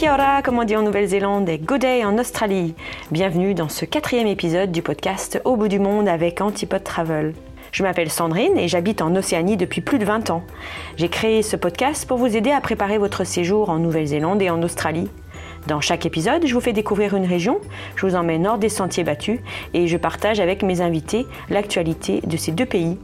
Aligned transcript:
Kia 0.00 0.14
ora, 0.14 0.40
comme 0.40 0.58
on 0.58 0.64
dit 0.64 0.76
en 0.76 0.82
Nouvelle-Zélande, 0.82 1.46
et 1.50 1.58
good 1.58 1.82
day 1.82 2.06
en 2.06 2.16
Australie. 2.16 2.74
Bienvenue 3.10 3.52
dans 3.52 3.68
ce 3.68 3.84
quatrième 3.84 4.28
épisode 4.28 4.72
du 4.72 4.80
podcast 4.80 5.42
Au 5.44 5.56
bout 5.56 5.68
du 5.68 5.78
monde 5.78 6.08
avec 6.08 6.40
Antipode 6.40 6.84
Travel. 6.84 7.34
Je 7.70 7.82
m'appelle 7.82 8.10
Sandrine 8.10 8.56
et 8.56 8.66
j'habite 8.66 9.02
en 9.02 9.14
Océanie 9.14 9.58
depuis 9.58 9.82
plus 9.82 9.98
de 9.98 10.06
20 10.06 10.30
ans. 10.30 10.42
J'ai 10.96 11.10
créé 11.10 11.42
ce 11.42 11.54
podcast 11.54 12.08
pour 12.08 12.16
vous 12.16 12.34
aider 12.34 12.50
à 12.50 12.62
préparer 12.62 12.96
votre 12.96 13.24
séjour 13.24 13.68
en 13.68 13.78
Nouvelle-Zélande 13.78 14.40
et 14.40 14.48
en 14.48 14.62
Australie. 14.62 15.10
Dans 15.66 15.82
chaque 15.82 16.06
épisode, 16.06 16.46
je 16.46 16.54
vous 16.54 16.62
fais 16.62 16.72
découvrir 16.72 17.14
une 17.14 17.26
région, 17.26 17.60
je 17.94 18.06
vous 18.06 18.14
emmène 18.14 18.46
hors 18.46 18.56
des 18.56 18.70
sentiers 18.70 19.04
battus 19.04 19.40
et 19.74 19.86
je 19.86 19.98
partage 19.98 20.40
avec 20.40 20.62
mes 20.62 20.80
invités 20.80 21.26
l'actualité 21.50 22.22
de 22.24 22.38
ces 22.38 22.52
deux 22.52 22.64
pays. 22.64 22.96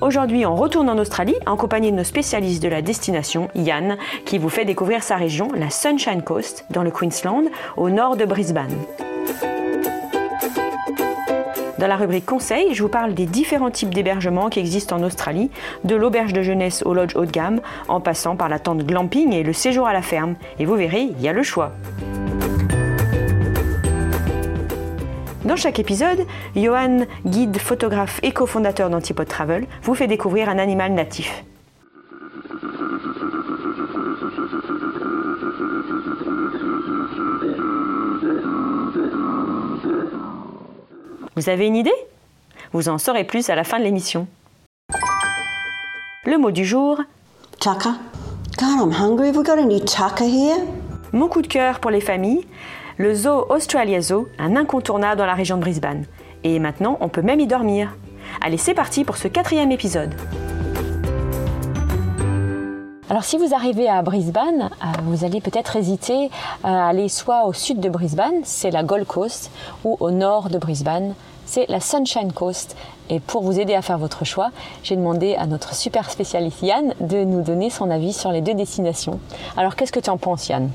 Aujourd'hui, 0.00 0.46
on 0.46 0.56
retourne 0.56 0.88
en 0.88 0.98
Australie 0.98 1.36
en 1.46 1.56
compagnie 1.56 1.90
de 1.92 1.96
nos 1.96 2.04
spécialistes 2.04 2.62
de 2.62 2.68
la 2.68 2.82
destination, 2.82 3.48
Yann, 3.54 3.96
qui 4.24 4.38
vous 4.38 4.48
fait 4.48 4.64
découvrir 4.64 5.02
sa 5.02 5.16
région, 5.16 5.48
la 5.54 5.70
Sunshine 5.70 6.22
Coast, 6.22 6.64
dans 6.70 6.82
le 6.82 6.90
Queensland, 6.90 7.44
au 7.76 7.90
nord 7.90 8.16
de 8.16 8.24
Brisbane. 8.24 8.74
Dans 11.78 11.86
la 11.86 11.96
rubrique 11.96 12.26
Conseils, 12.26 12.74
je 12.74 12.82
vous 12.82 12.90
parle 12.90 13.14
des 13.14 13.24
différents 13.24 13.70
types 13.70 13.94
d'hébergements 13.94 14.50
qui 14.50 14.58
existent 14.58 14.96
en 14.96 15.02
Australie, 15.02 15.50
de 15.84 15.96
l'auberge 15.96 16.34
de 16.34 16.42
jeunesse 16.42 16.82
au 16.84 16.92
lodge 16.92 17.16
haut 17.16 17.24
de 17.24 17.30
gamme, 17.30 17.62
en 17.88 18.00
passant 18.00 18.36
par 18.36 18.50
la 18.50 18.58
tente 18.58 18.84
glamping 18.84 19.32
et 19.32 19.42
le 19.42 19.54
séjour 19.54 19.86
à 19.86 19.94
la 19.94 20.02
ferme. 20.02 20.34
Et 20.58 20.66
vous 20.66 20.74
verrez, 20.74 21.00
il 21.00 21.20
y 21.22 21.28
a 21.28 21.32
le 21.32 21.42
choix. 21.42 21.72
Dans 25.50 25.56
chaque 25.56 25.80
épisode, 25.80 26.26
Johan, 26.54 27.06
guide, 27.26 27.58
photographe 27.58 28.20
et 28.22 28.30
cofondateur 28.30 28.88
d'Antipode 28.88 29.26
Travel, 29.26 29.66
vous 29.82 29.96
fait 29.96 30.06
découvrir 30.06 30.48
un 30.48 30.58
animal 30.58 30.92
natif. 30.92 31.42
Vous 41.34 41.48
avez 41.48 41.66
une 41.66 41.74
idée? 41.74 41.90
Vous 42.72 42.88
en 42.88 42.98
saurez 42.98 43.24
plus 43.24 43.50
à 43.50 43.56
la 43.56 43.64
fin 43.64 43.80
de 43.80 43.82
l'émission. 43.82 44.28
Le 46.26 46.38
mot 46.38 46.52
du 46.52 46.64
jour 46.64 47.00
Tucker. 47.58 47.94
God, 48.56 48.82
I'm 48.84 48.92
hungry. 48.92 49.32
We 49.32 49.44
got 49.44 49.58
any 49.58 49.80
tucker 49.80 50.26
here? 50.26 50.58
Mon 51.12 51.26
coup 51.26 51.42
de 51.42 51.48
cœur 51.48 51.80
pour 51.80 51.90
les 51.90 52.00
familles, 52.00 52.46
le 53.00 53.14
zoo 53.14 53.46
Australia 53.48 54.02
Zoo, 54.02 54.28
un 54.38 54.56
incontournable 54.56 55.16
dans 55.16 55.24
la 55.24 55.32
région 55.32 55.56
de 55.56 55.62
Brisbane. 55.62 56.04
Et 56.44 56.58
maintenant, 56.58 56.98
on 57.00 57.08
peut 57.08 57.22
même 57.22 57.40
y 57.40 57.46
dormir. 57.46 57.96
Allez, 58.42 58.58
c'est 58.58 58.74
parti 58.74 59.04
pour 59.04 59.16
ce 59.16 59.26
quatrième 59.26 59.72
épisode. 59.72 60.14
Alors 63.08 63.24
si 63.24 63.38
vous 63.38 63.54
arrivez 63.54 63.88
à 63.88 64.02
Brisbane, 64.02 64.68
euh, 64.84 64.86
vous 65.04 65.24
allez 65.24 65.40
peut-être 65.40 65.76
hésiter 65.76 66.28
à 66.62 66.88
aller 66.88 67.08
soit 67.08 67.46
au 67.46 67.54
sud 67.54 67.80
de 67.80 67.88
Brisbane, 67.88 68.42
c'est 68.44 68.70
la 68.70 68.82
Gold 68.82 69.06
Coast, 69.06 69.50
ou 69.82 69.96
au 69.98 70.10
nord 70.10 70.50
de 70.50 70.58
Brisbane, 70.58 71.14
c'est 71.46 71.64
la 71.70 71.80
Sunshine 71.80 72.34
Coast. 72.34 72.76
Et 73.08 73.18
pour 73.18 73.42
vous 73.42 73.58
aider 73.58 73.74
à 73.74 73.80
faire 73.80 73.96
votre 73.96 74.26
choix, 74.26 74.50
j'ai 74.82 74.94
demandé 74.94 75.36
à 75.36 75.46
notre 75.46 75.74
super 75.74 76.10
spécialiste 76.10 76.60
Yann 76.60 76.92
de 77.00 77.24
nous 77.24 77.40
donner 77.40 77.70
son 77.70 77.90
avis 77.90 78.12
sur 78.12 78.30
les 78.30 78.42
deux 78.42 78.54
destinations. 78.54 79.20
Alors 79.56 79.74
qu'est-ce 79.74 79.90
que 79.90 80.00
tu 80.00 80.10
en 80.10 80.18
penses 80.18 80.48
Yann? 80.48 80.70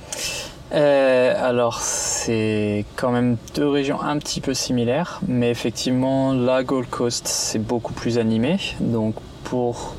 Euh, 0.75 1.33
alors, 1.37 1.79
c'est 1.81 2.85
quand 2.97 3.11
même 3.11 3.37
deux 3.55 3.67
régions 3.67 4.01
un 4.01 4.17
petit 4.17 4.41
peu 4.41 4.53
similaires, 4.53 5.21
mais 5.27 5.49
effectivement, 5.49 6.33
la 6.33 6.63
Gold 6.63 6.89
Coast, 6.89 7.27
c'est 7.27 7.59
beaucoup 7.59 7.93
plus 7.93 8.17
animé. 8.17 8.57
Donc, 8.81 9.15
pour 9.45 9.95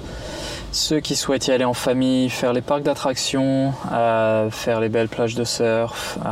ceux 0.77 1.01
qui 1.01 1.17
souhaitent 1.17 1.47
y 1.49 1.53
aller 1.53 1.65
en 1.65 1.73
famille, 1.73 2.29
faire 2.29 2.53
les 2.53 2.61
parcs 2.61 2.83
d'attractions, 2.83 3.73
euh, 3.93 4.51
faire 4.51 4.79
les 4.79 4.89
belles 4.91 5.09
plages 5.09 5.35
de 5.35 5.43
surf, 5.43 6.19
euh, 6.25 6.29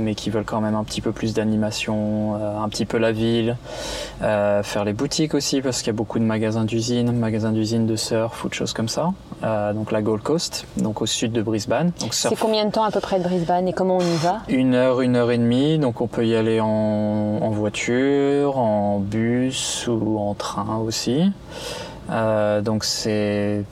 mais 0.00 0.14
qui 0.14 0.28
veulent 0.28 0.44
quand 0.44 0.60
même 0.60 0.74
un 0.74 0.82
petit 0.84 1.00
peu 1.00 1.12
plus 1.12 1.34
d'animation, 1.34 2.34
euh, 2.34 2.58
un 2.58 2.68
petit 2.68 2.84
peu 2.84 2.98
la 2.98 3.12
ville, 3.12 3.56
euh, 4.22 4.62
faire 4.64 4.84
les 4.84 4.92
boutiques 4.92 5.34
aussi, 5.34 5.60
parce 5.60 5.78
qu'il 5.78 5.86
y 5.86 5.90
a 5.90 5.92
beaucoup 5.96 6.18
de 6.18 6.24
magasins 6.24 6.64
d'usines, 6.64 7.12
magasins 7.12 7.52
d'usines 7.52 7.86
de 7.86 7.96
surf 7.96 8.44
ou 8.44 8.48
de 8.48 8.54
choses 8.54 8.72
comme 8.72 8.88
ça. 8.88 9.12
Euh, 9.44 9.72
donc, 9.72 9.92
la 9.92 10.02
Gold 10.02 10.22
Coast, 10.22 10.66
donc 10.78 11.00
au 11.00 11.06
sud 11.06 11.30
de 11.32 11.42
Brisbane. 11.42 11.92
C'est 12.10 12.36
combien 12.36 12.64
de 12.66 12.72
temps 12.72 12.84
à 12.84 12.90
peu 12.90 13.00
près 13.00 13.18
de 13.18 13.24
Brisbane 13.24 13.68
et 13.68 13.72
comment 13.72 13.98
on 13.98 14.00
y 14.00 14.16
va? 14.16 14.40
Une 14.48 14.74
heure, 14.74 15.00
une 15.00 15.14
heure 15.14 15.30
et 15.30 15.38
demie, 15.38 15.78
donc 15.78 16.00
on 16.00 16.08
peut 16.08 16.26
y 16.26 16.34
aller 16.34 16.60
en, 16.60 16.66
en 16.66 17.50
voiture, 17.50 18.58
en 18.58 18.98
bus 18.98 19.86
ou 19.88 20.18
en 20.18 20.34
train 20.34 20.78
aussi. 20.84 21.30
Euh, 22.10 22.60
donc 22.60 22.84
c'est, 22.84 23.64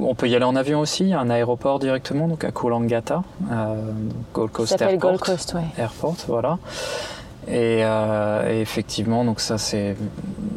on 0.00 0.14
peut 0.14 0.28
y 0.28 0.34
aller 0.34 0.44
en 0.44 0.56
avion 0.56 0.80
aussi, 0.80 1.12
un 1.12 1.30
aéroport 1.30 1.78
directement, 1.78 2.28
donc 2.28 2.44
à 2.44 2.50
Coolangatta, 2.50 3.22
euh, 3.50 3.74
Gold 4.34 4.50
Coast 4.50 4.80
Airport. 4.80 4.98
Gold 4.98 5.20
Coast, 5.20 5.54
ouais. 5.54 5.66
Airport, 5.78 6.16
voilà. 6.26 6.58
Et, 7.50 7.80
euh, 7.82 8.52
et 8.52 8.60
effectivement, 8.60 9.24
donc 9.24 9.40
ça 9.40 9.56
c'est, 9.56 9.96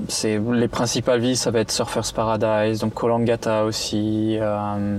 c'est 0.10 0.42
les 0.52 0.68
principales 0.68 1.22
villes, 1.22 1.38
ça 1.38 1.50
va 1.50 1.60
être 1.62 1.72
Surfers 1.72 2.12
Paradise, 2.14 2.80
donc 2.80 2.94
Coolangatta 2.94 3.64
aussi. 3.64 4.38
euh, 4.42 4.98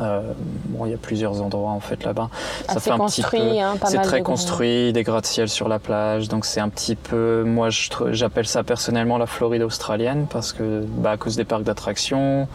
euh, 0.00 0.20
bon, 0.66 0.84
il 0.84 0.90
y 0.90 0.94
a 0.94 0.98
plusieurs 0.98 1.40
endroits 1.40 1.70
en 1.70 1.80
fait 1.80 2.04
là-bas. 2.04 2.28
Ça 2.66 2.72
Assez 2.72 2.80
fait 2.80 2.90
un 2.90 2.98
petit 3.06 3.22
peu- 3.22 3.38
hein, 3.58 3.74
c'est 3.86 3.96
très 4.02 4.18
de 4.18 4.24
construit, 4.24 4.92
des 4.92 5.02
gratte-ciel 5.02 5.48
sur 5.48 5.68
la 5.68 5.78
plage, 5.78 6.28
donc 6.28 6.44
c'est 6.44 6.60
un 6.60 6.68
petit 6.68 6.94
peu, 6.94 7.42
moi 7.46 7.70
je 7.70 7.88
j'appelle 8.12 8.46
ça 8.46 8.62
personnellement 8.62 9.16
la 9.16 9.26
Floride 9.26 9.62
australienne 9.62 10.26
parce 10.30 10.52
que 10.52 10.84
bah, 10.86 11.12
à 11.12 11.16
cause 11.16 11.36
des 11.36 11.44
parcs 11.44 11.62
d'attractions, 11.62 12.48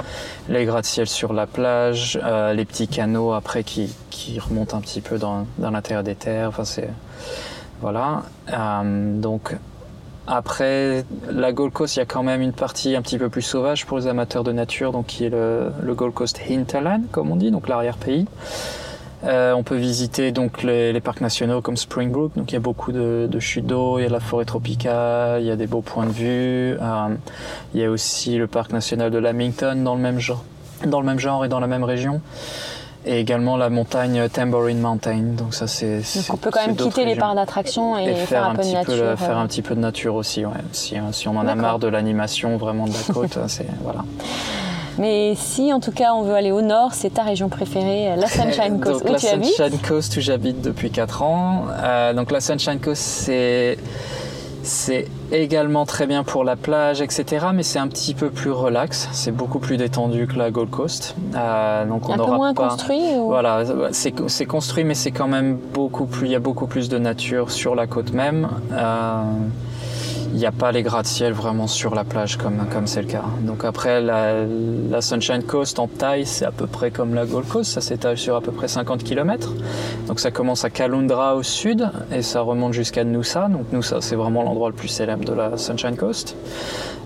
les 0.47 0.66
gratte-ciel 0.66 1.07
sur 1.07 1.34
la 1.34 1.47
plage, 1.47 2.19
euh, 2.23 2.53
les 2.53 2.66
petits 2.66 2.88
canaux 2.88 3.34
après 3.34 3.63
qui, 3.63 3.91
qui 4.12 4.40
remontent 4.40 4.78
un 4.78 4.81
petit 4.81 5.02
peu 5.02 5.17
dans, 5.17 5.47
dans 5.57 5.72
l'intérieur 5.72 6.03
des 6.03 6.16
terres, 6.16 6.50
enfin 6.50 6.66
c'est 6.66 6.90
voilà. 7.85 8.23
Euh, 8.51 9.19
donc 9.22 9.56
après 10.25 11.06
la 11.29 11.51
Gold 11.51 11.72
Coast, 11.72 11.97
il 11.97 12.00
y 12.00 12.01
a 12.01 12.06
quand 12.07 12.23
même 12.23 12.41
une 12.41 12.51
partie 12.51 12.96
un 12.96 13.03
petit 13.03 13.19
peu 13.19 13.29
plus 13.29 13.44
sauvage 13.44 13.85
pour 13.85 14.00
les 14.00 14.07
amateurs 14.07 14.44
de 14.44 14.51
nature, 14.51 14.91
donc 14.91 15.06
qui 15.06 15.25
est 15.25 15.29
le, 15.29 15.72
Gold 15.94 16.16
Coast 16.16 16.41
Hinterland, 16.50 17.03
comme 17.12 17.29
on 17.29 17.35
dit, 17.35 17.51
donc 17.51 17.68
l'arrière-pays. 17.68 18.25
Euh, 19.23 19.53
on 19.53 19.62
peut 19.62 19.75
visiter 19.75 20.31
donc 20.31 20.63
les, 20.63 21.00
parcs 21.00 21.22
nationaux 21.22 21.62
comme 21.62 21.78
Springbrook, 21.78 22.31
donc 22.35 22.51
il 22.51 22.56
y 22.56 22.57
a 22.57 22.59
beaucoup 22.59 22.91
de, 22.91 23.29
chutes 23.40 23.68
d'eau, 23.68 24.00
il 24.00 24.02
y 24.02 24.06
a 24.07 24.09
la 24.09 24.19
forêt 24.19 24.46
tropicale, 24.46 25.41
il 25.41 25.46
y 25.46 25.52
a 25.52 25.56
des 25.56 25.67
beaux 25.67 25.81
points 25.81 26.07
de 26.07 26.12
vue. 26.12 26.78
Euh, 26.81 27.16
il 27.75 27.81
y 27.81 27.84
a 27.84 27.91
aussi 27.91 28.35
le 28.38 28.47
parc 28.47 28.73
national 28.73 29.12
de 29.12 29.19
Lamington 29.19 29.75
dans 29.84 29.94
le 29.94 30.02
même 30.02 30.17
genre, 30.17 30.44
dans 30.88 31.02
le 31.02 31.06
même 31.06 31.19
genre 31.19 31.46
et 31.46 31.50
dans 31.50 31.59
la 31.59 31.67
même 31.67 31.84
région. 31.84 32.19
Et 33.08 33.20
également 33.20 33.56
la 33.58 33.70
montagne 33.70 34.28
Tambourine 34.30 34.80
Mountain. 34.80 35.20
Donc 35.38 35.54
ça 35.54 35.68
c'est. 35.68 35.98
Donc 35.98 36.26
on 36.34 36.38
peut 36.38 36.50
quand 36.52 36.66
même 36.66 36.76
quitter 36.76 37.06
les 37.06 37.16
parcs 37.16 37.36
d'attraction 37.36 37.98
et, 37.98 38.06
et 38.06 38.16
faire, 38.16 38.28
faire 38.28 38.44
un 38.46 38.50
un 38.52 38.56
peu 38.56 38.64
de 38.64 38.68
nature. 38.72 38.86
peu 38.94 38.96
le- 39.00 39.08
euh. 39.10 39.16
faire 39.18 39.38
un 39.38 39.48
petit 39.48 39.62
peu 39.62 39.76
de 39.76 39.80
nature 39.80 40.16
aussi 40.16 40.44
ouais. 40.46 40.52
si, 40.72 40.98
hein, 40.98 41.10
si 41.12 41.28
on 41.28 41.38
en 41.38 41.48
a 41.48 41.54
marre 41.56 41.78
de 41.80 41.88
l'animation 41.88 42.58
vraiment 42.58 42.86
de 42.88 42.94
la 42.94 43.14
côte 43.14 43.38
c'est 43.48 43.68
voilà 43.84 44.04
Mais 44.98 45.36
si 45.36 45.72
en 45.74 45.80
tout 45.80 45.92
cas 45.92 46.14
on 46.14 46.24
veut 46.24 46.34
aller 46.36 46.52
au 46.52 46.62
nord, 46.62 46.94
c'est 46.94 47.14
ta 47.14 47.24
région 47.24 47.48
préférée, 47.50 48.16
la 48.18 48.28
Sunshine 48.28 48.80
Coast, 48.84 49.02
donc 49.02 49.10
où 49.10 49.14
la 49.14 49.20
tu 49.20 49.28
habites? 49.28 49.54
Sunshine 49.56 49.78
Coast 49.88 50.18
où 50.18 50.22
j'habite 50.22 50.62
depuis 50.62 50.90
4 50.90 51.22
ans 51.22 51.66
Euh, 51.84 52.14
donc 52.14 52.32
la 52.32 52.40
Sunshine 52.42 52.80
Coast 52.80 53.02
c'est 53.02 53.78
c'est 54.66 55.08
également 55.31 55.86
très 55.86 56.08
bien 56.08 56.24
pour 56.24 56.44
la 56.44 56.56
plage, 56.56 57.02
etc. 57.02 57.48
Mais 57.53 57.64
c'est 57.64 57.80
un 57.80 57.88
petit 57.88 58.14
peu 58.14 58.30
plus 58.30 58.52
relax. 58.52 59.08
C'est 59.12 59.31
beaucoup 59.31 59.59
plus 59.59 59.78
détendu 59.78 60.28
que 60.28 60.38
la 60.38 60.52
Gold 60.52 60.70
Coast. 60.70 61.16
Euh, 61.36 61.86
donc 61.86 62.09
on 62.09 62.14
Un 62.14 62.18
peu 62.18 62.31
moins 62.31 62.53
pas- 62.53 62.70
construit 62.70 63.02
ou... 63.16 63.28
Voilà, 63.28 63.64
c'est 63.92 64.14
c'est 64.28 64.46
construit, 64.46 64.84
mais 64.84 64.96
c'est 64.96 65.12
quand 65.12 65.28
même 65.28 65.58
beaucoup 65.74 66.06
plus. 66.06 66.28
Il 66.28 66.31
y 66.31 66.36
a 66.36 66.40
beaucoup 66.40 66.68
plus 66.68 66.90
de 66.90 66.98
nature 66.98 67.52
sur 67.52 67.76
la 67.76 67.88
côte 67.88 68.12
même. 68.12 68.50
Euh, 68.74 69.22
il 70.35 70.40
n'y 70.40 70.46
a 70.46 70.51
pas 70.51 70.73
les 70.73 70.84
gratte-ciel 70.84 71.31
vraiment 71.31 71.66
sur 71.66 71.96
la 71.96 72.03
plage 72.03 72.35
comme 72.35 72.67
comme 72.70 72.87
c'est 72.87 73.02
le 73.02 73.08
cas. 73.08 73.23
Donc 73.43 73.64
après 73.64 74.02
la, 74.02 74.43
la 74.43 75.02
Sunshine 75.02 75.41
Coast 75.43 75.79
en 75.79 75.87
taille, 75.87 76.26
c'est 76.26 76.43
à 76.43 76.52
peu 76.52 76.67
près 76.67 76.91
comme 76.91 77.16
la 77.16 77.26
Gold 77.26 77.47
Coast. 77.47 77.72
Ça 77.72 77.79
s'étale 77.79 78.17
sur 78.17 78.35
à 78.35 78.41
peu 78.41 78.52
près 78.52 78.67
50 78.67 79.05
km. 79.05 79.53
Donc 80.08 80.20
ça 80.20 80.32
commence 80.32 80.66
à 80.66 80.70
Caloundra 80.70 81.37
au 81.37 81.43
sud 81.43 81.90
et 82.11 82.22
ça 82.22 82.41
remonte 82.41 82.73
jusqu'à 82.73 83.05
Noosa. 83.05 83.47
Donc 83.47 83.72
Noosa, 83.72 84.02
c'est 84.02 84.17
vraiment 84.17 84.43
l'endroit 84.43 84.67
le 84.67 84.76
plus 84.76 84.90
célèbre 84.90 85.23
de 85.23 85.32
la 85.32 85.58
Sunshine 85.58 85.96
Coast. 85.96 86.35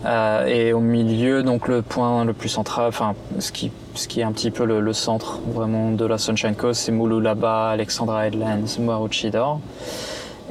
Euh, 0.06 0.48
et 0.48 0.74
au 0.74 0.80
milieu, 0.80 1.44
donc 1.44 1.68
le 1.68 1.84
point 1.84 2.26
le 2.26 2.34
plus 2.34 2.50
central, 2.50 2.88
enfin 2.88 3.14
ce 3.38 3.52
qui, 3.52 3.72
ce 3.94 4.08
qui 4.08 4.22
est 4.22 4.24
un 4.24 4.32
petit 4.32 4.50
peu 4.50 4.66
le, 4.66 4.80
le 4.80 4.94
centre 4.94 5.40
vraiment 5.54 5.92
de 5.92 6.06
la 6.06 6.18
Sunshine 6.18 6.56
Coast, 6.56 6.82
c'est 6.82 6.92
Mooloolaba, 6.92 7.70
Alexandra 7.70 8.26
Headlands, 8.26 8.80
Maroochydore. 8.80 9.60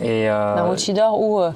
Et 0.00 0.30
euh, 0.30 0.54
Maroochydore 0.54 1.20
où 1.20 1.40
euh, 1.40 1.50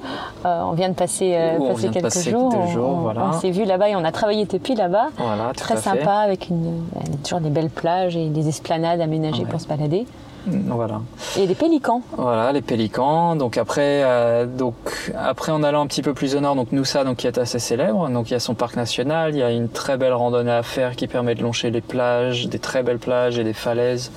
euh, 0.45 0.61
on 0.63 0.73
vient 0.73 0.89
de 0.89 0.93
passer, 0.95 1.33
euh, 1.35 1.57
Où 1.57 1.63
on 1.65 1.67
passer 1.69 1.79
vient 1.81 1.89
de 1.89 1.93
quelques 1.93 2.03
passer 2.05 2.31
jours. 2.31 2.53
On- 2.55 2.67
jours, 2.67 2.89
on 2.89 2.99
voilà. 3.01 3.25
on 3.29 3.33
s'est 3.33 3.51
vu 3.51 3.63
là-bas 3.63 3.89
et 3.89 3.95
on 3.95 4.03
a 4.03 4.11
travaillé 4.11 4.45
depuis 4.45 4.75
là-bas. 4.75 5.07
voilà, 5.17 5.51
Très 5.55 5.75
fait. 5.75 5.81
sympa 5.81 6.11
avec 6.15 6.49
une, 6.49 6.83
toujours 7.23 7.39
des 7.39 7.49
belles 7.49 7.69
plages 7.69 8.17
et 8.17 8.27
des 8.29 8.47
esplanades 8.49 8.99
aménagées 9.01 9.43
Ouais. 9.43 9.49
pour 9.49 9.61
se 9.61 9.67
balader. 9.67 10.05
Voilà. 10.45 11.01
Et 11.37 11.47
des 11.47 11.55
pélicans. 11.55 12.01
Voilà, 12.17 12.51
les 12.51 12.61
pélicans. 12.61 13.35
Donc 13.35 13.57
après, 13.57 14.03
euh, 14.03 14.45
donc 14.45 14.75
après 15.17 15.51
en 15.51 15.63
allant 15.63 15.81
un 15.81 15.87
petit 15.87 16.01
peu 16.01 16.13
plus 16.13 16.35
au 16.35 16.39
nord, 16.39 16.55
donc 16.55 16.71
Noosa, 16.71 17.03
donc 17.03 17.17
qui 17.17 17.27
est 17.27 17.37
assez 17.37 17.59
célèbre. 17.59 18.09
Donc 18.09 18.29
il 18.29 18.33
y 18.33 18.35
a 18.35 18.39
son 18.39 18.55
parc 18.55 18.75
national, 18.75 19.33
il 19.33 19.37
y 19.37 19.43
a 19.43 19.51
une 19.51 19.69
très 19.69 19.97
belle 19.97 20.13
randonnée 20.13 20.51
à 20.51 20.63
faire 20.63 20.95
qui 20.95 21.07
permet 21.07 21.35
de 21.35 21.43
longer 21.43 21.71
les 21.71 21.81
plages, 21.81 22.47
des 22.47 22.59
très 22.59 22.83
belles 22.83 22.99
plages 22.99 23.39
et 23.39 23.43
des 23.43 23.53
falaises. 23.53 24.11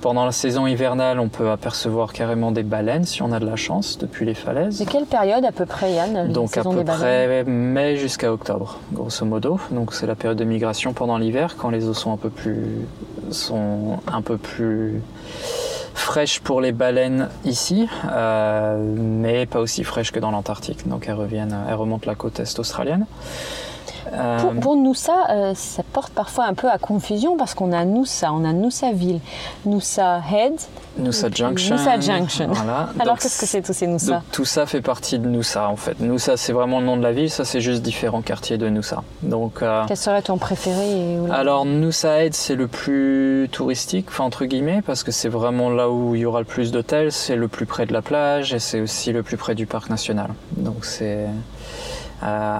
Pendant 0.00 0.24
la 0.24 0.32
saison 0.32 0.66
hivernale, 0.66 1.20
on 1.20 1.28
peut 1.28 1.50
apercevoir 1.50 2.14
carrément 2.14 2.52
des 2.52 2.62
baleines 2.62 3.04
si 3.04 3.20
on 3.20 3.32
a 3.32 3.38
de 3.38 3.44
la 3.44 3.56
chance 3.56 3.98
depuis 3.98 4.24
les 4.24 4.32
falaises. 4.32 4.78
De 4.78 4.90
quelle 4.90 5.04
période 5.04 5.44
à 5.44 5.52
peu 5.52 5.66
près, 5.66 5.92
Yann 5.92 6.32
Donc 6.32 6.56
à 6.56 6.62
peu 6.62 6.84
près 6.84 7.44
mai 7.44 7.96
jusqu'à 7.96 8.32
octobre, 8.32 8.78
grosso 8.92 9.26
modo. 9.26 9.60
Donc 9.70 9.92
c'est 9.92 10.06
la 10.06 10.14
période 10.14 10.38
de 10.38 10.44
migration 10.44 10.94
pendant 10.94 11.18
l'hiver, 11.18 11.56
quand 11.58 11.68
les 11.68 11.86
eaux 11.86 11.92
sont 11.92 12.12
un 12.12 12.16
peu 12.16 12.30
plus, 12.30 12.86
sont 13.32 14.00
un 14.06 14.22
peu 14.22 14.36
plus 14.36 15.00
fraîches 15.94 16.40
pour 16.40 16.60
les 16.60 16.72
baleines 16.72 17.28
ici, 17.44 17.88
euh, 18.10 18.82
mais 18.96 19.46
pas 19.46 19.60
aussi 19.60 19.84
fraîches 19.84 20.12
que 20.12 20.20
dans 20.20 20.30
l'Antarctique. 20.30 20.88
Donc 20.88 21.06
elles 21.08 21.14
reviennent, 21.14 21.56
elles 21.68 21.74
remontent 21.74 22.08
la 22.08 22.14
côte 22.14 22.40
est 22.40 22.58
australienne. 22.58 23.06
Euh, 24.12 24.38
Pour, 24.40 24.54
pour 24.54 24.76
Noosa, 24.76 25.12
euh, 25.30 25.52
ça 25.54 25.82
porte 25.92 26.12
parfois 26.12 26.46
un 26.46 26.54
peu 26.54 26.68
à 26.70 26.78
confusion 26.78 27.36
parce 27.36 27.54
qu'on 27.54 27.72
a 27.72 27.84
Noosa, 27.84 28.32
on 28.32 28.44
a 28.44 28.52
Noosa 28.52 28.92
Ville, 28.92 29.20
Noosa 29.66 30.20
Head, 30.32 30.54
Noosa 30.98 31.28
Junction. 31.30 31.76
Noosa 31.76 32.00
Junction. 32.00 32.48
Voilà. 32.50 32.88
Alors 33.00 33.18
qu'est-ce 33.18 33.40
que 33.40 33.46
c'est 33.46 33.62
tous 33.62 33.72
ces 33.72 33.86
Noosa 33.86 34.12
Donc 34.14 34.22
tout 34.32 34.44
ça 34.44 34.66
fait 34.66 34.80
partie 34.82 35.18
de 35.18 35.28
Noosa 35.28 35.68
en 35.68 35.76
fait. 35.76 36.00
Noosa 36.00 36.36
c'est 36.36 36.52
vraiment 36.52 36.80
le 36.80 36.86
nom 36.86 36.96
de 36.96 37.02
la 37.02 37.12
ville, 37.12 37.30
ça 37.30 37.44
c'est 37.44 37.60
juste 37.60 37.82
différents 37.82 38.22
quartiers 38.22 38.58
de 38.58 38.68
Noosa. 38.68 39.02
Donc 39.22 39.62
euh, 39.62 39.84
Quel 39.86 39.96
serait 39.96 40.22
ton 40.22 40.38
préféré 40.38 41.18
alors 41.30 41.64
Noosa 41.64 42.24
Head 42.24 42.34
c'est 42.34 42.56
le 42.56 42.66
plus 42.68 43.48
touristique, 43.52 44.06
enfin 44.08 44.24
entre 44.24 44.44
guillemets, 44.44 44.82
parce 44.82 45.02
que 45.04 45.12
c'est 45.12 45.28
vraiment 45.28 45.70
là 45.70 45.90
où 45.90 46.14
il 46.14 46.22
y 46.22 46.24
aura 46.24 46.40
le 46.40 46.44
plus 46.46 46.72
d'hôtels, 46.72 47.12
c'est 47.12 47.36
le 47.36 47.48
plus 47.48 47.66
près 47.66 47.86
de 47.86 47.92
la 47.92 48.02
plage 48.02 48.52
et 48.54 48.58
c'est 48.58 48.80
aussi 48.80 49.12
le 49.12 49.22
plus 49.22 49.36
près 49.36 49.54
du 49.54 49.66
parc 49.66 49.90
national. 49.90 50.28
Donc 50.56 50.84
c'est 50.84 51.26
euh, 52.22 52.56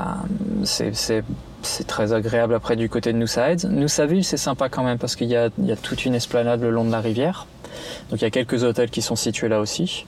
c'est- 0.65 1.23
c'est 1.63 1.87
très 1.87 2.13
agréable 2.13 2.55
après 2.55 2.77
du 2.77 2.89
côté 2.89 3.13
de. 3.13 3.19
Noosa 3.19 4.07
Ville 4.07 4.25
c'est 4.25 4.37
sympa 4.37 4.69
quand 4.69 4.83
même 4.83 4.99
parce 4.99 5.17
qu'il 5.17 5.29
y 5.29 5.37
a, 5.37 5.51
toute 5.83 6.05
une 6.05 6.15
esplanade 6.15 6.61
le 6.63 6.71
long 6.71 6.85
de 6.85 6.91
la 6.93 7.01
rivière. 7.01 7.47
Donc 8.11 8.21
il 8.21 8.25
y 8.25 8.27
a 8.27 8.31
quelques 8.31 8.65
hôtels 8.65 8.91
qui 8.91 9.01
sont 9.01 9.15
situés 9.17 9.49
là 9.49 9.61
aussi. 9.61 10.05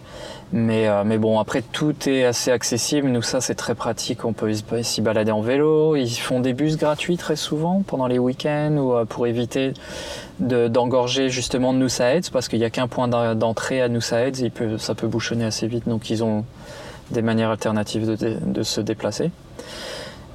Mais, 0.53 0.89
euh, 0.89 1.05
bon, 1.17 1.39
après 1.39 1.63
tout 1.63 1.95
est 2.09 2.25
assez 2.25 2.51
accessible. 2.51 3.09
Nous, 3.09 3.23
ça, 3.23 3.41
c'est 3.41 3.55
très 3.55 3.75
pratique. 3.75 4.25
On 4.25 4.33
peut 4.35 4.53
s'y- 4.83 5.01
balader 5.01 5.31
en 5.31 5.41
vélo. 5.41 5.97
Ils 5.97 6.11
font 6.11 6.41
des 6.41 6.53
bus 6.53 6.77
gratuits 6.77 7.17
très 7.17 7.37
souvent 7.37 7.83
pendant 7.87 8.07
les 8.09 8.19
week-ends 8.19 8.77
ou 8.77 8.93
euh, 8.95 9.05
pour 9.05 9.27
éviter 9.27 9.73
de- 10.41 10.69
d'engorger 10.69 11.31
justement 11.31 11.73
Noosa 11.73 12.17
Heads 12.17 12.31
parce 12.33 12.49
qu'il 12.49 12.59
n'y 12.59 12.65
a 12.65 12.71
qu'un 12.71 12.89
point 12.89 13.09
d'en- 13.09 13.35
d'entrée 13.35 13.81
à. 13.81 13.87
Il 13.87 14.51
peut, 14.51 14.77
ça 14.79 14.95
peut 14.95 15.07
bouchonner 15.07 15.45
assez 15.45 15.67
vite. 15.69 15.89
Donc 15.89 16.11
ils 16.11 16.23
ont 16.25 16.45
des 17.13 17.23
manières 17.23 17.51
alternatives 17.51 18.07
de, 18.07 18.37
de 18.45 18.63
se 18.63 18.81
déplacer. 18.81 19.31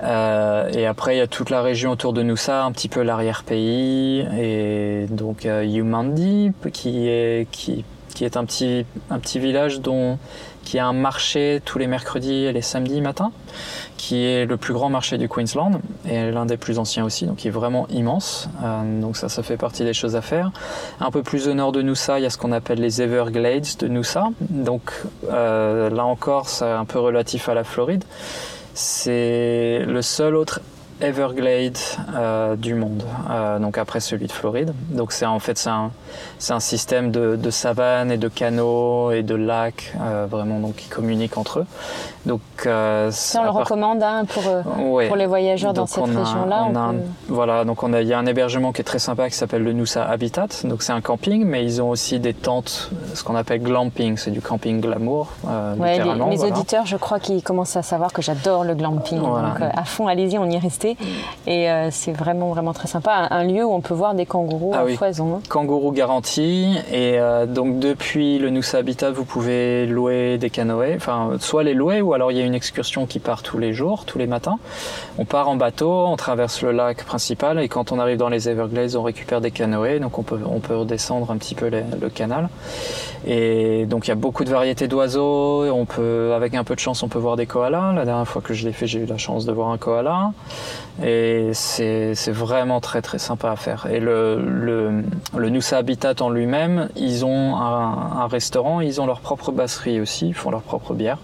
Euh, 0.04 0.70
et 0.74 0.86
après, 0.86 1.16
il 1.16 1.20
y 1.20 1.22
a 1.22 1.28
toute 1.28 1.50
la 1.50 1.62
région 1.62 1.92
autour 1.92 2.14
de 2.14 2.22
Noosa, 2.22 2.64
un 2.64 2.72
petit 2.72 2.90
peu 2.90 3.02
l'arrière-pays, 3.02 4.26
et 4.40 5.08
donc 5.10 5.46
euh, 5.46 5.66
Yumandi, 5.66 6.52
qui 6.72 7.08
est, 7.08 7.48
qui, 7.52 7.84
qui 8.14 8.26
est 8.26 8.38
un, 8.38 8.46
petit, 8.46 8.86
un 9.10 9.20
petit 9.20 9.40
village 9.40 9.82
dont, 9.82 10.20
qui 10.64 10.80
a 10.80 10.86
un 10.86 10.94
marché 10.94 11.62
tous 11.64 11.80
les 11.80 11.88
mercredis 11.88 12.46
et 12.46 12.52
les 12.52 12.62
samedis 12.62 13.02
matins, 13.02 13.32
qui 13.96 14.26
est 14.26 14.46
le 14.46 14.58
plus 14.58 14.74
grand 14.74 14.90
marché 14.90 15.18
du 15.18 15.28
Queensland, 15.28 15.80
et 16.08 16.30
l'un 16.30 16.46
des 16.46 16.58
plus 16.58 16.78
anciens 16.78 17.04
aussi, 17.04 17.26
donc 17.26 17.38
qui 17.38 17.48
est 17.48 17.52
vraiment 17.52 17.88
immense. 17.90 18.50
Euh, 18.64 19.02
donc 19.02 19.18
ça, 19.18 19.30
ça 19.30 19.42
fait 19.42 19.58
partie 19.58 19.84
des 19.84 19.94
choses 19.94 20.16
à 20.16 20.22
faire. 20.22 20.52
Un 21.00 21.10
peu 21.10 21.24
plus 21.24 21.48
au 21.48 21.54
nord 21.54 21.72
de 21.72 21.82
Noosa, 21.82 22.20
il 22.20 22.24
y 22.24 22.26
a 22.26 22.30
ce 22.30 22.38
qu'on 22.38 22.52
appelle 22.52 22.80
les 22.80 23.02
Everglades 23.02 23.78
de 23.80 23.88
Noosa. 23.88 24.28
Donc 24.42 24.92
euh, 25.32 25.90
là 25.90 26.06
encore, 26.06 26.50
c'est 26.50 26.66
un 26.66 26.86
peu 26.86 27.00
relatif 27.00 27.50
à 27.50 27.56
la 27.56 27.64
Floride. 27.64 28.04
C'est 28.80 29.86
le 29.88 30.04
seul 30.04 30.36
autre 30.36 30.62
Everglade 31.02 31.78
euh, 32.16 32.56
du 32.56 32.74
monde, 32.74 33.04
euh, 33.30 33.60
donc 33.60 33.78
après 33.78 34.00
celui 34.00 34.28
de 34.28 34.32
Floride. 34.32 34.74
Donc 34.90 35.12
c'est 35.12 35.26
en 35.26 35.40
fait 35.40 35.58
c'est 35.58 35.70
un, 35.70 35.92
c'est 36.40 36.54
un 36.54 36.60
système 36.60 37.12
de, 37.12 37.36
de 37.36 37.50
savane 37.52 38.12
et 38.12 38.18
de 38.18 38.28
canaux 38.28 39.12
et 39.12 39.24
de 39.24 39.36
lacs 39.36 39.94
euh, 40.02 40.26
vraiment 40.30 40.60
donc 40.60 40.76
qui 40.78 40.88
communiquent 40.90 41.38
entre 41.38 41.60
eux. 41.60 41.66
Donc 42.26 42.42
Ça, 42.64 42.70
on 43.40 43.44
le 43.44 43.48
part- 43.48 43.54
recommande 43.56 44.04
hein, 44.04 44.26
pour, 44.26 44.44
Ouais. 44.94 45.08
pour 45.08 45.16
les 45.16 45.26
voyageurs 45.28 45.74
dans 45.74 45.86
cette 45.88 46.04
région-là. 46.04 46.68
peut- 46.74 46.98
Voilà, 47.34 47.64
donc 47.64 47.84
on 47.84 47.94
a, 47.94 48.02
il 48.02 48.08
y 48.08 48.14
a 48.14 48.20
un 48.20 48.26
hébergement 48.26 48.72
qui 48.74 48.82
est 48.82 48.84
très 48.84 49.00
sympa 49.00 49.30
qui 49.30 49.36
s'appelle 49.36 49.64
le 49.64 49.74
Noosa 49.74 50.04
Habitat. 50.04 50.48
Donc 50.66 50.84
c'est 50.84 50.92
un 50.94 51.02
camping, 51.02 51.46
mais 51.46 51.64
ils 51.64 51.82
ont 51.82 51.90
aussi 51.90 52.20
des 52.20 52.34
tentes, 52.34 52.90
ce 53.14 53.24
qu'on 53.24 53.36
appelle 53.36 53.62
glamping, 53.62 54.18
c'est 54.18 54.32
du 54.32 54.42
camping 54.42 54.82
glamour. 54.82 55.30
Ouais, 55.78 56.00
les- 56.00 56.04
mes 56.04 56.36
voilà. 56.36 56.56
auditeurs, 56.58 56.86
je 56.86 56.98
crois 56.98 57.20
qu'ils 57.20 57.44
commencent 57.44 57.76
à 57.78 57.82
savoir 57.84 58.12
que 58.14 58.22
j'adore 58.22 58.64
le 58.64 58.76
glamping. 58.76 59.20
Voilà. 59.20 59.50
Donc, 59.50 59.62
à 59.74 59.84
fond, 59.86 60.08
allez-y, 60.08 60.38
on 60.38 60.50
y 60.50 60.56
est 60.56 60.60
resté. 60.60 60.87
Et 61.48 61.70
euh, 61.70 61.90
c'est 61.92 62.12
vraiment, 62.12 62.50
vraiment 62.50 62.74
très 62.74 62.88
sympa. 62.88 63.28
Un, 63.32 63.40
un 63.40 63.44
lieu 63.44 63.66
où 63.66 63.74
on 63.74 63.82
peut 63.82 63.94
voir 63.94 64.14
des 64.14 64.26
kangourous 64.26 64.72
Ah 64.76 64.80
à 64.82 64.86
oui. 64.86 64.96
foison. 64.96 65.36
hein. 65.36 65.42
Kangourou 65.50 65.92
garanti. 65.92 66.76
Et 66.92 67.20
euh, 67.20 67.46
donc 67.46 67.80
depuis 67.80 68.38
le 68.40 68.50
Noosa 68.50 68.78
Habitat, 68.78 69.12
vous 69.12 69.26
pouvez 69.26 69.86
louer 69.88 70.38
des 70.38 70.50
canoës. 70.50 70.96
Enfin, 70.96 71.32
soit 71.40 71.64
les 71.64 71.74
louer, 71.74 72.02
ou 72.02 72.14
alors 72.14 72.32
il 72.32 72.38
y 72.38 72.42
a 72.42 72.46
une 72.46 72.56
excursion 72.56 73.06
qui 73.06 73.20
part 73.20 73.42
tous 73.44 73.58
les 73.58 73.74
jours, 73.74 74.06
tous 74.06 74.18
les 74.20 74.28
matins. 74.28 74.58
On 75.18 75.26
part 75.26 75.50
en 75.50 75.56
bateau, 75.56 75.90
on 76.08 76.16
traverse 76.16 76.62
le 76.62 76.72
lac 76.72 77.04
principal, 77.06 77.60
et 77.60 77.68
quand 77.68 77.92
on 77.92 78.00
arrive 78.00 78.18
dans 78.18 78.30
les 78.30 78.48
Everglades, 78.50 78.96
on 78.96 79.04
récupère 79.04 79.42
des 79.42 79.52
canoës. 79.52 80.00
Donc 80.00 80.18
on 80.20 80.24
peut, 80.24 80.40
on 80.50 80.60
peut 80.60 80.76
redescendre 80.76 81.32
un 81.32 81.38
petit 81.38 81.56
peu 81.56 81.68
les- 81.68 81.84
le 82.00 82.10
canal. 82.10 82.50
Et 83.26 83.86
donc 83.86 84.06
il 84.08 84.10
y 84.10 84.12
a 84.12 84.16
beaucoup 84.16 84.44
de 84.44 84.50
variétés 84.50 84.88
d'oiseaux. 84.88 85.64
On 85.72 85.86
peut, 85.86 86.34
avec 86.36 86.54
un 86.54 86.64
peu 86.64 86.76
de 86.76 86.80
chance, 86.80 87.04
on 87.04 87.08
peut 87.08 87.20
voir 87.20 87.36
des 87.36 87.46
koalas. 87.46 87.94
La 87.94 88.06
dernière 88.06 88.28
fois 88.28 88.42
que 88.42 88.54
je 88.54 88.66
l'ai 88.66 88.74
fait, 88.74 88.88
j'ai 88.88 89.00
eu 89.00 89.06
la 89.06 89.18
chance 89.18 89.46
de 89.46 89.52
voir 89.52 89.70
un 89.70 89.78
koala. 89.78 90.32
Et 91.04 91.52
c'est 91.54 92.14
vraiment 92.32 92.80
très 92.82 93.02
très 93.02 93.20
sympa 93.20 93.52
à 93.52 93.56
faire. 93.56 93.88
Et 93.92 94.00
le, 94.00 94.42
le, 94.42 95.04
le 95.36 95.50
Noosa 95.50 95.78
Habitat 95.78 96.16
en 96.22 96.30
lui-même, 96.30 96.90
ils 96.96 97.24
ont 97.24 97.56
un, 97.56 98.28
restaurant, 98.28 98.82
ils 98.82 99.00
ont 99.00 99.06
leur 99.06 99.22
propre 99.22 99.52
brasserie 99.52 100.00
aussi, 100.02 100.30
ils 100.30 100.34
font 100.34 100.50
leur 100.50 100.62
propre 100.62 100.94
bière. 100.94 101.20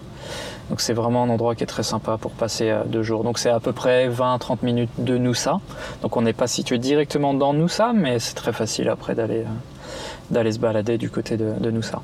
Donc 0.70 0.80
c'est 0.80 0.94
vraiment 0.94 1.24
un 1.24 1.28
endroit 1.28 1.54
qui 1.54 1.64
est 1.64 1.66
très 1.66 1.82
sympa 1.82 2.16
pour 2.16 2.30
passer 2.30 2.70
euh, 2.70 2.84
deux 2.86 3.02
jours. 3.02 3.22
Donc 3.22 3.38
c'est 3.38 3.50
à 3.50 3.60
peu 3.60 3.72
près 3.72 4.08
20-30 4.08 4.58
minutes 4.62 4.90
de 4.96 5.18
Noosa. 5.18 5.60
Donc 6.00 6.16
on 6.16 6.22
n'est 6.22 6.32
pas 6.32 6.46
situé 6.46 6.78
directement 6.78 7.34
dans 7.34 7.52
Noosa, 7.52 7.92
mais 7.92 8.18
c'est 8.18 8.34
très 8.34 8.52
facile 8.52 8.88
après 8.88 9.14
d'aller 9.14 9.40
euh, 9.40 10.30
d'aller 10.30 10.52
se 10.52 10.58
balader 10.58 10.96
du 10.96 11.10
côté 11.10 11.36
de, 11.36 11.52
de 11.60 11.70
Noosa. 11.70 12.00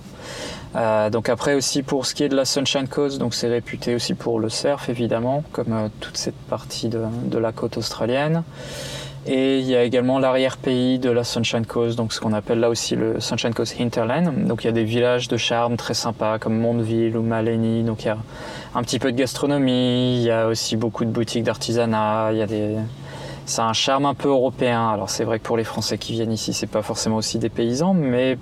Euh, 0.76 1.10
donc 1.10 1.28
après 1.28 1.54
aussi 1.54 1.82
pour 1.82 2.06
ce 2.06 2.14
qui 2.14 2.22
est 2.22 2.28
de 2.28 2.36
la 2.36 2.44
Sunshine 2.44 2.86
Coast, 2.86 3.18
donc 3.18 3.34
c'est 3.34 3.48
réputé 3.48 3.94
aussi 3.96 4.14
pour 4.14 4.38
le 4.38 4.48
surf 4.48 4.88
évidemment, 4.88 5.42
comme 5.50 5.72
euh, 5.72 5.88
toute 5.98 6.16
cette 6.16 6.36
partie 6.48 6.88
de, 6.88 7.02
de 7.24 7.38
la 7.38 7.50
côte 7.50 7.76
australienne. 7.76 8.44
Et 9.26 9.58
il 9.58 9.66
y 9.66 9.76
a 9.76 9.82
également 9.82 10.18
l'arrière-pays 10.18 10.98
de 10.98 11.10
la 11.10 11.24
Sunshine 11.24 11.66
Coast, 11.66 11.98
donc 11.98 12.12
ce 12.14 12.20
qu'on 12.20 12.32
appelle 12.32 12.58
là 12.58 12.70
aussi 12.70 12.96
le 12.96 13.20
Sunshine 13.20 13.52
Coast 13.52 13.76
Hinterland. 13.78 14.46
Donc 14.46 14.64
il 14.64 14.68
y 14.68 14.70
a 14.70 14.72
des 14.72 14.84
villages 14.84 15.28
de 15.28 15.36
charme 15.36 15.76
très 15.76 15.92
sympas 15.92 16.38
comme 16.38 16.58
Mondeville 16.58 17.16
ou 17.16 17.22
Maleny. 17.22 17.82
Donc 17.82 18.04
il 18.04 18.06
y 18.06 18.10
a 18.10 18.16
un 18.74 18.82
petit 18.82 18.98
peu 18.98 19.12
de 19.12 19.18
gastronomie, 19.18 20.16
il 20.16 20.22
y 20.22 20.30
a 20.30 20.46
aussi 20.46 20.76
beaucoup 20.76 21.04
de 21.04 21.10
boutiques 21.10 21.44
d'artisanat, 21.44 22.30
il 22.32 22.38
y 22.38 22.42
a 22.42 22.46
des... 22.46 22.76
C'est 23.44 23.62
un 23.62 23.72
charme 23.72 24.06
un 24.06 24.14
peu 24.14 24.28
européen. 24.28 24.88
Alors 24.88 25.10
c'est 25.10 25.24
vrai 25.24 25.38
que 25.38 25.44
pour 25.44 25.58
les 25.58 25.64
Français 25.64 25.98
qui 25.98 26.12
viennent 26.12 26.32
ici, 26.32 26.54
c'est 26.54 26.66
pas 26.66 26.82
forcément 26.82 27.16
aussi 27.16 27.38
des 27.38 27.50
paysans, 27.50 27.92
mais 27.92 28.38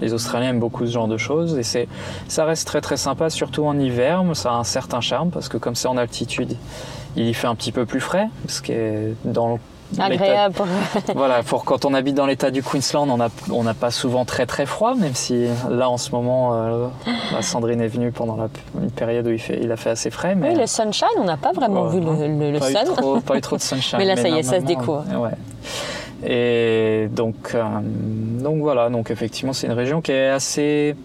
les 0.00 0.12
Australiens 0.14 0.50
aiment 0.50 0.60
beaucoup 0.60 0.86
ce 0.86 0.92
genre 0.92 1.08
de 1.08 1.16
choses 1.16 1.58
et 1.58 1.62
c'est, 1.62 1.88
ça 2.28 2.44
reste 2.44 2.66
très 2.66 2.80
très 2.80 2.96
sympa, 2.96 3.30
surtout 3.30 3.64
en 3.64 3.78
hiver. 3.78 4.24
mais 4.24 4.34
Ça 4.34 4.50
a 4.52 4.54
un 4.54 4.64
certain 4.64 5.00
charme 5.00 5.30
parce 5.30 5.48
que 5.48 5.56
comme 5.56 5.74
c'est 5.74 5.88
en 5.88 5.96
altitude, 5.96 6.56
il 7.16 7.26
y 7.26 7.34
fait 7.34 7.46
un 7.46 7.54
petit 7.54 7.72
peu 7.72 7.86
plus 7.86 8.00
frais, 8.00 8.28
ce 8.48 8.62
qui 8.62 8.72
est 8.72 9.14
dans 9.24 9.48
le- 9.54 9.58
l'état- 9.92 10.04
Agréable. 10.04 10.54
Voilà, 11.14 11.42
pour 11.42 11.64
quand 11.64 11.86
on 11.86 11.94
habite 11.94 12.14
dans 12.14 12.26
l'état 12.26 12.50
du 12.50 12.62
Queensland, 12.62 13.08
on 13.08 13.16
n'a 13.16 13.28
on 13.50 13.64
pas 13.72 13.90
souvent 13.90 14.26
très 14.26 14.44
très 14.44 14.66
froid, 14.66 14.94
même 14.94 15.14
si 15.14 15.46
là 15.70 15.88
en 15.88 15.96
ce 15.96 16.10
moment, 16.12 16.50
euh, 16.52 16.86
bah, 17.32 17.40
Sandrine 17.40 17.80
est 17.80 17.88
venue 17.88 18.12
pendant 18.12 18.36
la, 18.36 18.48
une 18.82 18.90
période 18.90 19.26
où 19.26 19.30
il, 19.30 19.38
fait, 19.38 19.58
il 19.62 19.72
a 19.72 19.76
fait 19.78 19.88
assez 19.90 20.10
frais. 20.10 20.34
Mais 20.34 20.50
Oui, 20.50 20.60
le 20.60 20.66
sunshine, 20.66 21.08
on 21.18 21.24
n'a 21.24 21.38
pas 21.38 21.52
vraiment 21.52 21.86
vu 21.86 22.00
le, 22.00 22.28
le- 22.38 22.50
le 22.52 22.58
pas, 22.58 22.70
eu 22.70 22.74
sun. 22.74 22.84
trop, 22.96 23.20
pas 23.20 23.36
eu 23.38 23.40
trop 23.40 23.56
de 23.56 23.62
sunshine. 23.72 23.98
Mais 23.98 24.04
là, 24.04 24.16
ça 24.16 24.28
y 24.28 24.34
est, 24.38 24.42
ça 24.42 24.60
se 24.60 24.64
découvre. 24.66 25.04
Ouais. 25.18 25.30
Et 26.26 27.08
donc, 27.12 27.52
euh, 27.54 27.62
donc 27.82 28.60
voilà, 28.60 28.90
donc 28.90 29.10
effectivement, 29.10 29.52
c'est 29.52 29.66
une 29.68 29.72
région 29.72 30.00
qui 30.00 30.12
est 30.12 30.28
assez, 30.28 30.96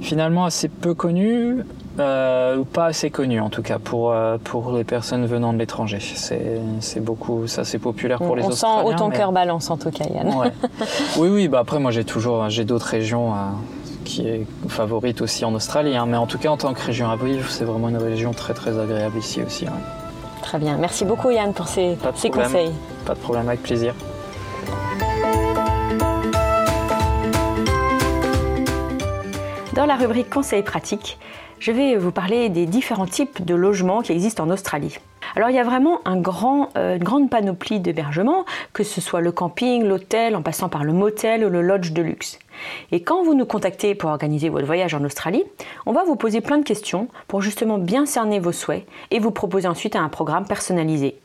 finalement, 0.00 0.44
assez 0.44 0.68
peu 0.68 0.94
connue, 0.94 1.64
euh, 1.98 2.56
ou 2.58 2.64
pas 2.64 2.86
assez 2.86 3.10
connue 3.10 3.40
en 3.40 3.50
tout 3.50 3.62
cas 3.62 3.78
pour, 3.78 4.12
euh, 4.12 4.36
pour 4.42 4.72
les 4.72 4.84
personnes 4.84 5.26
venant 5.26 5.52
de 5.52 5.58
l'étranger. 5.58 5.98
C'est 6.00 7.00
beaucoup, 7.00 7.46
ça 7.46 7.64
c'est 7.64 7.78
populaire 7.78 8.18
pour 8.18 8.32
On, 8.32 8.34
les 8.34 8.42
on 8.42 8.50
sent 8.50 8.66
Australiens. 8.66 8.84
autant 8.84 9.08
mais- 9.08 9.16
cœur 9.16 9.32
balance 9.32 9.70
en 9.70 9.76
tout 9.76 9.90
cas, 9.90 10.04
Yann. 10.12 10.28
Ouais. 10.34 10.52
Oui, 11.18 11.28
oui, 11.28 11.48
bah 11.48 11.60
après, 11.60 11.78
moi 11.78 11.90
j'ai 11.90 12.04
toujours 12.04 12.48
j'ai 12.48 12.64
d'autres 12.64 12.86
régions 12.86 13.32
qui 14.04 14.26
est 14.28 14.46
favorite 14.68 15.20
aussi 15.22 15.44
en 15.44 15.54
Australie, 15.54 15.96
hein, 15.96 16.06
mais 16.06 16.16
en 16.16 16.26
tout 16.26 16.38
cas 16.38 16.50
en 16.50 16.56
tant 16.56 16.74
que 16.74 16.82
région 16.82 17.08
à 17.10 17.16
vivre, 17.16 17.48
c'est 17.50 17.64
vraiment 17.64 17.88
une 17.88 17.96
région 17.96 18.32
très 18.32 18.54
très 18.54 18.78
agréable 18.78 19.18
ici 19.18 19.40
aussi. 19.44 19.66
Très 20.42 20.58
bien. 20.58 20.76
Merci 20.78 21.04
beaucoup, 21.04 21.30
Yann, 21.30 21.52
pour 21.54 21.66
ces, 21.68 21.94
Pas 22.02 22.12
de 22.12 22.16
ces 22.18 22.30
conseils. 22.30 22.70
Pas 23.06 23.14
de 23.14 23.18
problème, 23.20 23.48
avec 23.48 23.62
plaisir. 23.62 23.94
Dans 29.74 29.86
la 29.86 29.96
rubrique 29.96 30.30
conseils 30.30 30.62
pratiques, 30.62 31.18
je 31.58 31.72
vais 31.72 31.96
vous 31.96 32.12
parler 32.12 32.48
des 32.48 32.66
différents 32.66 33.06
types 33.06 33.44
de 33.44 33.54
logements 33.54 34.02
qui 34.02 34.12
existent 34.12 34.44
en 34.44 34.50
Australie. 34.50 34.98
Alors 35.34 35.50
il 35.50 35.56
y 35.56 35.58
a 35.58 35.64
vraiment 35.64 36.00
un 36.04 36.16
grand, 36.16 36.68
euh, 36.76 36.96
une 36.96 37.02
grande 37.02 37.28
panoplie 37.28 37.80
d'hébergements, 37.80 38.44
que 38.72 38.84
ce 38.84 39.00
soit 39.00 39.20
le 39.20 39.32
camping, 39.32 39.82
l'hôtel, 39.82 40.36
en 40.36 40.42
passant 40.42 40.68
par 40.68 40.84
le 40.84 40.92
motel 40.92 41.44
ou 41.44 41.48
le 41.48 41.60
lodge 41.60 41.92
de 41.92 42.02
luxe. 42.02 42.38
Et 42.92 43.02
quand 43.02 43.24
vous 43.24 43.34
nous 43.34 43.46
contactez 43.46 43.94
pour 43.94 44.10
organiser 44.10 44.48
votre 44.48 44.66
voyage 44.66 44.94
en 44.94 45.02
Australie, 45.04 45.42
on 45.86 45.92
va 45.92 46.04
vous 46.04 46.16
poser 46.16 46.40
plein 46.40 46.58
de 46.58 46.64
questions 46.64 47.08
pour 47.26 47.42
justement 47.42 47.78
bien 47.78 48.06
cerner 48.06 48.38
vos 48.38 48.52
souhaits 48.52 48.86
et 49.10 49.18
vous 49.18 49.32
proposer 49.32 49.66
ensuite 49.66 49.96
un 49.96 50.08
programme 50.08 50.46
personnalisé. 50.46 51.16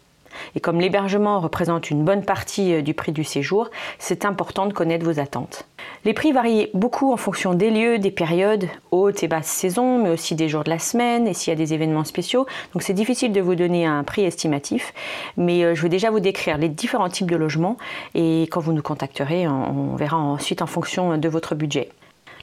Et 0.55 0.60
comme 0.60 0.79
l'hébergement 0.79 1.39
représente 1.39 1.89
une 1.89 2.03
bonne 2.03 2.24
partie 2.24 2.74
euh, 2.74 2.81
du 2.81 2.93
prix 2.93 3.12
du 3.12 3.24
séjour, 3.24 3.69
c'est 3.98 4.25
important 4.25 4.65
de 4.65 4.74
connaître 4.74 5.05
vos 5.05 5.19
attentes. 5.19 5.65
Les 6.05 6.13
prix 6.13 6.31
varient 6.31 6.69
beaucoup 6.74 7.12
en 7.12 7.17
fonction 7.17 7.53
des 7.53 7.72
lieux, 7.72 8.00
des 8.00 8.12
périodes, 8.12 8.67
haute 8.91 9.22
et 9.24 9.27
basse 9.27 9.48
saison, 9.48 10.01
mais 10.01 10.10
aussi 10.10 10.36
des 10.36 10.48
jours 10.48 10.63
de 10.63 10.69
la 10.69 10.79
semaine 10.79 11.27
et 11.27 11.34
s'il 11.34 11.51
y 11.51 11.53
a 11.53 11.58
des 11.58 11.74
événements 11.74 12.05
spéciaux. 12.05 12.46
Donc 12.74 12.84
c'est 12.84 12.93
difficile 12.93 13.31
de 13.31 13.41
vous 13.41 13.55
donner 13.55 13.86
un 13.86 14.03
prix 14.03 14.24
estimatif, 14.24 14.93
mais 15.38 15.63
euh, 15.63 15.75
je 15.75 15.81
vais 15.81 15.89
déjà 15.89 16.10
vous 16.10 16.19
décrire 16.19 16.58
les 16.58 16.69
différents 16.69 17.10
types 17.10 17.29
de 17.29 17.36
logements 17.36 17.77
et 18.15 18.43
quand 18.43 18.60
vous 18.60 18.74
nous 18.74 18.81
contacterez, 18.81 19.48
on 19.48 19.96
verra 19.96 20.17
ensuite 20.17 20.62
en 20.62 20.67
fonction 20.67 21.17
de 21.17 21.29
votre 21.29 21.55
budget. 21.55 21.89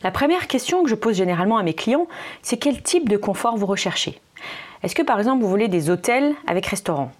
La 0.02 0.10
première 0.10 0.46
question 0.46 0.82
que 0.82 0.90
je 0.90 0.94
pose 0.94 1.16
généralement 1.16 1.58
à 1.58 1.62
mes 1.62 1.74
clients, 1.74 2.06
c'est 2.42 2.58
quel 2.58 2.82
type 2.82 3.08
de 3.08 3.16
confort 3.16 3.56
vous 3.56 3.66
recherchez? 3.66 4.20
Est-ce 4.82 4.94
que 4.94 5.02
par 5.02 5.18
exemple 5.18 5.42
vous 5.42 5.48
voulez 5.48 5.68
des 5.68 5.90
hôtels 5.90 6.34
avec 6.46 6.66
restaurant? 6.66 7.10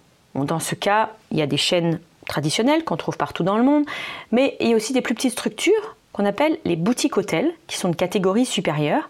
Dans 0.45 0.59
ce 0.59 0.75
cas, 0.75 1.11
il 1.31 1.37
y 1.37 1.41
a 1.41 1.47
des 1.47 1.57
chaînes 1.57 1.99
traditionnelles 2.27 2.83
qu'on 2.83 2.97
trouve 2.97 3.17
partout 3.17 3.43
dans 3.43 3.57
le 3.57 3.63
monde, 3.63 3.85
mais 4.31 4.55
il 4.59 4.69
y 4.69 4.73
a 4.73 4.75
aussi 4.75 4.93
des 4.93 5.01
plus 5.01 5.15
petites 5.15 5.31
structures 5.31 5.95
qu'on 6.13 6.25
appelle 6.25 6.57
les 6.65 6.75
boutiques 6.75 7.17
hôtels, 7.17 7.53
qui 7.67 7.77
sont 7.77 7.89
de 7.89 7.95
catégorie 7.95 8.45
supérieure, 8.45 9.09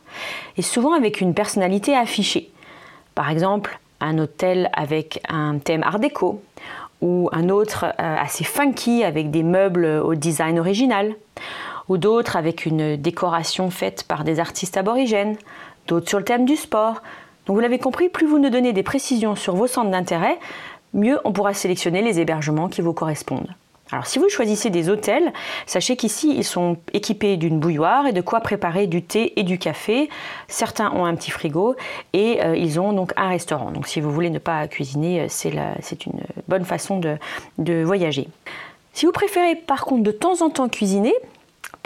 et 0.58 0.62
souvent 0.62 0.94
avec 0.94 1.22
une 1.22 1.34
personnalité 1.34 1.96
affichée. 1.96 2.52
Par 3.16 3.30
exemple, 3.30 3.80
un 4.02 4.20
hôtel 4.20 4.70
avec 4.74 5.22
un 5.30 5.58
thème 5.58 5.84
art 5.84 6.00
déco, 6.00 6.42
ou 7.02 7.30
un 7.32 7.50
autre 7.50 7.86
euh, 7.86 8.16
assez 8.18 8.44
funky 8.44 9.04
avec 9.04 9.32
des 9.32 9.44
meubles 9.44 9.86
au 9.86 10.16
design 10.16 10.60
original, 10.60 11.16
ou 11.88 11.98
d'autres 11.98 12.36
avec 12.36 12.66
une 12.66 12.98
décoration 12.98 13.70
faite 13.70 14.04
par 14.04 14.24
des 14.24 14.40
artistes 14.40 14.78
aborigènes, 14.78 15.38
d'autres 15.88 16.10
sur 16.10 16.18
le 16.18 16.26
thème 16.26 16.46
du 16.46 16.56
sport. 16.56 17.02
Donc 17.46 17.56
vous 17.56 17.62
l'avez 17.62 17.80
compris, 17.80 18.10
plus 18.10 18.28
vous 18.28 18.40
nous 18.40 18.50
donnez 18.50 18.74
des 18.74 18.84
précisions 18.84 19.36
sur 19.36 19.56
vos 19.56 19.68
centres 19.68 19.92
d'intérêt, 19.92 20.38
mieux 20.98 21.20
on 21.24 21.32
pourra 21.32 21.54
sélectionner 21.54 22.02
les 22.02 22.20
hébergements 22.20 22.68
qui 22.68 22.82
vous 22.82 22.94
correspondent. 22.94 23.56
Alors 23.90 24.06
si 24.06 24.20
vous 24.20 24.28
choisissez 24.28 24.70
des 24.70 24.90
hôtels, 24.90 25.32
sachez 25.66 25.96
qu'ici 25.96 26.36
ils 26.36 26.44
sont 26.44 26.76
équipés 26.92 27.38
d'une 27.38 27.58
bouilloire 27.58 28.06
et 28.06 28.12
de 28.12 28.20
quoi 28.20 28.42
préparer 28.42 28.86
du 28.86 29.02
thé 29.02 29.40
et 29.40 29.44
du 29.44 29.58
café. 29.58 30.10
Certains 30.50 30.92
ont 30.92 31.06
un 31.06 31.16
petit 31.16 31.32
frigo 31.32 31.76
et 32.12 32.44
euh, 32.44 32.58
ils 32.58 32.82
ont 32.82 32.92
donc 32.92 33.14
un 33.16 33.30
restaurant. 33.30 33.72
Donc 33.72 33.88
si 33.88 34.02
vous 34.02 34.12
voulez 34.12 34.30
ne 34.30 34.40
pas 34.40 34.68
cuisiner, 34.68 35.22
euh, 35.22 35.28
c'est 35.30 36.06
une 36.06 36.20
bonne 36.50 36.66
façon 36.66 37.00
de 37.00 37.84
voyager. 37.84 38.28
Si 38.92 39.06
vous 39.06 39.14
préférez 39.14 39.56
par 39.56 39.86
contre 39.86 40.04
de 40.04 40.12
temps 40.12 40.42
en 40.42 40.50
temps 40.50 40.68
cuisiner, 40.68 41.14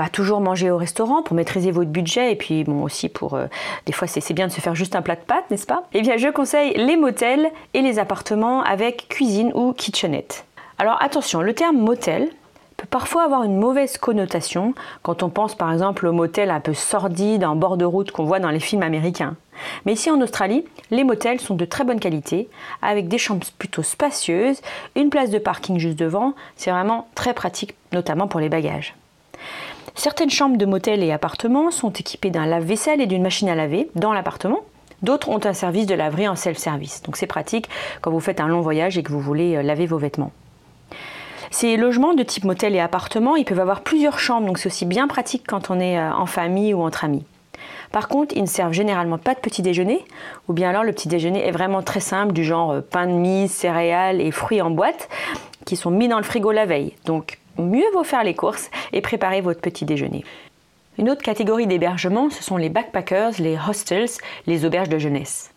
toujours 0.09 0.41
manger 0.41 0.71
au 0.71 0.77
restaurant 0.77 1.21
pour 1.21 1.35
maîtriser 1.35 1.71
votre 1.71 1.89
budget 1.89 2.31
et 2.31 2.35
puis 2.35 2.63
bon 2.63 2.83
aussi 2.83 3.09
pour 3.09 3.33
euh, 3.33 3.47
des 3.85 3.93
fois 3.93 4.07
c'est 4.07 4.33
bien 4.33 4.47
de 4.47 4.51
se 4.51 4.61
faire 4.61 4.75
juste 4.75 4.95
un 4.95 5.01
plat 5.01 5.15
de 5.15 5.21
pâtes, 5.21 5.49
n'est-ce 5.51 5.65
pas? 5.65 5.83
Eh 5.93 6.01
bien 6.01 6.17
je 6.17 6.29
conseille 6.29 6.73
les 6.75 6.97
motels 6.97 7.49
et 7.73 7.81
les 7.81 7.99
appartements 7.99 8.61
avec 8.63 9.07
cuisine 9.09 9.51
ou 9.53 9.73
kitchenette. 9.73 10.45
Alors 10.77 11.01
attention, 11.01 11.41
le 11.41 11.53
terme 11.53 11.77
motel 11.77 12.29
peut 12.77 12.87
parfois 12.89 13.23
avoir 13.23 13.43
une 13.43 13.57
mauvaise 13.57 13.97
connotation 13.97 14.73
quand 15.03 15.23
on 15.23 15.29
pense 15.29 15.55
par 15.55 15.71
exemple 15.71 16.07
au 16.07 16.11
motel 16.11 16.49
un 16.49 16.59
peu 16.59 16.73
sordide 16.73 17.43
en 17.43 17.55
bord 17.55 17.77
de 17.77 17.85
route 17.85 18.11
qu'on 18.11 18.25
voit 18.25 18.39
dans 18.39 18.49
les 18.49 18.59
films 18.59 18.83
américains. 18.83 19.35
Mais 19.85 19.93
ici 19.93 20.09
en 20.09 20.19
Australie, 20.21 20.65
les 20.89 21.03
motels 21.03 21.39
sont 21.39 21.55
de 21.55 21.65
très 21.65 21.83
bonne 21.83 21.99
qualité, 21.99 22.49
avec 22.81 23.07
des 23.07 23.19
chambres 23.19 23.45
plutôt 23.59 23.83
spacieuses, 23.83 24.61
une 24.95 25.09
place 25.09 25.29
de 25.29 25.37
parking 25.37 25.77
juste 25.77 25.99
devant, 25.99 26.33
c'est 26.55 26.71
vraiment 26.71 27.07
très 27.13 27.33
pratique, 27.33 27.75
notamment 27.91 28.27
pour 28.27 28.39
les 28.39 28.49
bagages. 28.49 28.95
Certaines 29.95 30.29
chambres 30.29 30.57
de 30.57 30.65
motel 30.65 31.03
et 31.03 31.11
appartements 31.11 31.71
sont 31.71 31.91
équipées 31.91 32.29
d'un 32.29 32.45
lave-vaisselle 32.45 33.01
et 33.01 33.07
d'une 33.07 33.21
machine 33.21 33.49
à 33.49 33.55
laver 33.55 33.89
dans 33.95 34.13
l'appartement. 34.13 34.61
D'autres 35.01 35.29
ont 35.29 35.43
un 35.45 35.53
service 35.53 35.87
de 35.87 35.95
laverie 35.95 36.27
en 36.27 36.35
self-service. 36.35 37.01
Donc 37.03 37.17
c'est 37.17 37.27
pratique 37.27 37.67
quand 38.01 38.11
vous 38.11 38.19
faites 38.19 38.39
un 38.39 38.47
long 38.47 38.61
voyage 38.61 38.97
et 38.97 39.03
que 39.03 39.11
vous 39.11 39.19
voulez 39.19 39.55
euh, 39.55 39.63
laver 39.63 39.87
vos 39.87 39.97
vêtements. 39.97 40.31
Ces 41.49 41.75
logements 41.75 42.13
de 42.13 42.23
type 42.23 42.45
motel 42.45 42.75
et 42.75 42.79
appartement, 42.79 43.35
ils 43.35 43.43
peuvent 43.43 43.59
avoir 43.59 43.81
plusieurs 43.81 44.19
chambres, 44.19 44.47
donc 44.47 44.57
c'est 44.57 44.67
aussi 44.67 44.85
bien 44.85 45.07
pratique 45.07 45.43
quand 45.45 45.69
on 45.69 45.79
est 45.79 45.97
euh, 45.97 46.13
en 46.13 46.25
famille 46.25 46.73
ou 46.73 46.81
entre 46.81 47.03
amis. 47.03 47.25
Par 47.91 48.07
contre, 48.07 48.35
ils 48.37 48.43
ne 48.43 48.47
servent 48.47 48.71
généralement 48.71 49.17
pas 49.17 49.33
de 49.33 49.39
petit 49.39 49.61
déjeuner, 49.61 50.05
ou 50.47 50.53
bien 50.53 50.69
alors 50.69 50.83
le 50.83 50.93
petit 50.93 51.09
déjeuner 51.09 51.45
est 51.45 51.51
vraiment 51.51 51.81
très 51.81 51.99
simple, 51.99 52.31
du 52.31 52.43
genre 52.43 52.71
euh, 52.71 52.81
pain 52.81 53.07
de 53.07 53.11
mie, 53.11 53.49
céréales 53.49 54.21
et 54.21 54.31
fruits 54.31 54.61
en 54.61 54.69
boîte, 54.69 55.09
qui 55.65 55.75
sont 55.75 55.91
mis 55.91 56.07
dans 56.07 56.17
le 56.17 56.23
frigo 56.23 56.51
la 56.51 56.65
veille. 56.65 56.93
Donc 57.05 57.39
mieux 57.57 57.89
vaut 57.93 58.03
faire 58.03 58.23
les 58.23 58.35
courses 58.35 58.69
et 58.93 59.01
préparer 59.01 59.41
votre 59.41 59.61
petit 59.61 59.85
déjeuner. 59.85 60.23
Une 60.97 61.09
autre 61.09 61.21
catégorie 61.21 61.67
d'hébergement, 61.67 62.29
ce 62.29 62.43
sont 62.43 62.57
les 62.57 62.69
backpackers, 62.69 63.33
les 63.39 63.57
hostels, 63.67 64.09
les 64.45 64.65
auberges 64.65 64.89
de 64.89 64.97
jeunesse. 64.97 65.51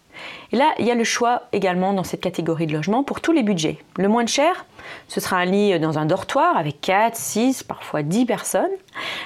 Et 0.52 0.56
là, 0.56 0.72
il 0.78 0.86
y 0.86 0.90
a 0.90 0.94
le 0.94 1.04
choix 1.04 1.42
également 1.52 1.92
dans 1.92 2.04
cette 2.04 2.20
catégorie 2.20 2.66
de 2.66 2.72
logement 2.72 3.02
pour 3.02 3.20
tous 3.20 3.32
les 3.32 3.42
budgets. 3.42 3.78
Le 3.98 4.08
moins 4.08 4.26
cher, 4.26 4.64
ce 5.08 5.20
sera 5.20 5.38
un 5.38 5.44
lit 5.44 5.78
dans 5.80 5.98
un 5.98 6.06
dortoir 6.06 6.56
avec 6.56 6.80
4, 6.80 7.16
6, 7.16 7.62
parfois 7.64 8.02
10 8.02 8.26
personnes. 8.26 8.70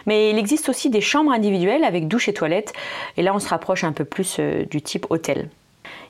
Mais 0.06 0.30
il 0.30 0.38
existe 0.38 0.68
aussi 0.68 0.90
des 0.90 1.00
chambres 1.00 1.32
individuelles 1.32 1.84
avec 1.84 2.08
douche 2.08 2.28
et 2.28 2.32
toilette. 2.32 2.72
Et 3.16 3.22
là, 3.22 3.34
on 3.34 3.38
se 3.38 3.48
rapproche 3.48 3.84
un 3.84 3.92
peu 3.92 4.04
plus 4.04 4.36
euh, 4.38 4.64
du 4.64 4.80
type 4.80 5.06
hôtel. 5.10 5.50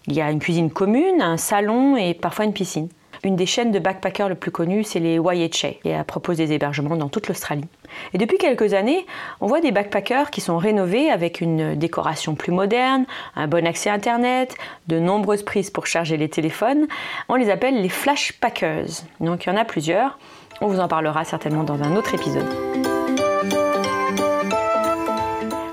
Il 0.06 0.14
y 0.14 0.20
a 0.20 0.30
une 0.30 0.38
cuisine 0.38 0.70
commune, 0.70 1.20
un 1.20 1.36
salon 1.36 1.96
et 1.96 2.14
parfois 2.14 2.44
une 2.44 2.52
piscine. 2.52 2.88
Une 3.24 3.36
des 3.36 3.46
chaînes 3.46 3.72
de 3.72 3.78
backpackers 3.78 4.28
le 4.28 4.34
plus 4.34 4.50
connues, 4.50 4.84
c'est 4.84 5.00
les 5.00 5.16
YHA, 5.16 5.68
et 5.84 5.90
elle 5.90 6.04
propose 6.04 6.36
des 6.36 6.52
hébergements 6.52 6.96
dans 6.96 7.08
toute 7.08 7.28
l'Australie. 7.28 7.64
Et 8.12 8.18
depuis 8.18 8.38
quelques 8.38 8.74
années, 8.74 9.06
on 9.40 9.46
voit 9.46 9.60
des 9.60 9.72
backpackers 9.72 10.30
qui 10.30 10.40
sont 10.40 10.58
rénovés 10.58 11.10
avec 11.10 11.40
une 11.40 11.74
décoration 11.74 12.34
plus 12.34 12.52
moderne, 12.52 13.06
un 13.34 13.48
bon 13.48 13.66
accès 13.66 13.90
Internet, 13.90 14.54
de 14.86 14.98
nombreuses 14.98 15.42
prises 15.42 15.70
pour 15.70 15.86
charger 15.86 16.16
les 16.16 16.28
téléphones. 16.28 16.86
On 17.28 17.34
les 17.34 17.50
appelle 17.50 17.80
les 17.80 17.88
flashpackers. 17.88 19.04
Donc 19.20 19.44
il 19.44 19.50
y 19.50 19.52
en 19.52 19.56
a 19.56 19.64
plusieurs. 19.64 20.18
On 20.60 20.66
vous 20.66 20.80
en 20.80 20.88
parlera 20.88 21.24
certainement 21.24 21.64
dans 21.64 21.82
un 21.82 21.96
autre 21.96 22.14
épisode. 22.14 22.48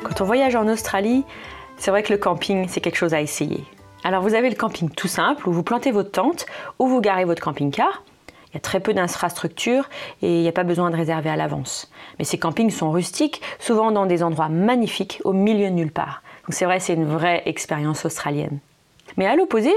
Quand 0.04 0.22
on 0.22 0.26
voyage 0.26 0.56
en 0.56 0.68
Australie, 0.68 1.24
c'est 1.78 1.92
vrai 1.92 2.04
que 2.04 2.14
le 2.14 2.18
camping, 2.18 2.68
c'est 2.70 2.82
quelque 2.82 2.98
chose 2.98 3.14
à 3.14 3.22
essayer. 3.22 3.64
Alors 4.06 4.22
vous 4.22 4.36
avez 4.36 4.52
le 4.52 4.56
camping 4.56 4.92
tout 4.92 5.08
simple 5.08 5.50
où 5.50 5.52
vous 5.52 5.64
plantez 5.64 5.90
votre 5.90 6.12
tente, 6.12 6.46
où 6.78 6.86
vous 6.88 7.02
garez 7.02 7.26
votre 7.26 7.42
camping-car. 7.42 8.04
Il 8.28 8.54
y 8.54 8.58
a 8.58 8.60
très 8.60 8.80
peu 8.80 8.94
d'infrastructures 8.94 9.90
et 10.22 10.32
il 10.32 10.42
n'y 10.44 10.48
a 10.48 10.52
pas 10.52 10.64
besoin 10.64 10.92
de 10.92 10.96
réserver 10.96 11.32
à 11.32 11.36
l'avance. 11.36 11.92
Mais 12.20 12.24
ces 12.24 12.38
campings 12.38 12.70
sont 12.70 12.92
rustiques, 12.92 13.42
souvent 13.58 13.92
dans 13.92 14.06
des 14.06 14.22
endroits 14.22 14.48
magnifiques 14.48 15.22
au 15.24 15.34
milieu 15.34 15.72
de 15.72 15.74
nulle 15.74 15.92
part. 15.92 16.22
Donc 16.44 16.54
c'est 16.54 16.66
vrai, 16.66 16.80
c'est 16.80 16.94
une 16.94 17.08
vraie 17.08 17.42
expérience 17.48 18.06
australienne. 18.06 18.60
Mais 19.18 19.26
à 19.26 19.36
l'opposé, 19.36 19.74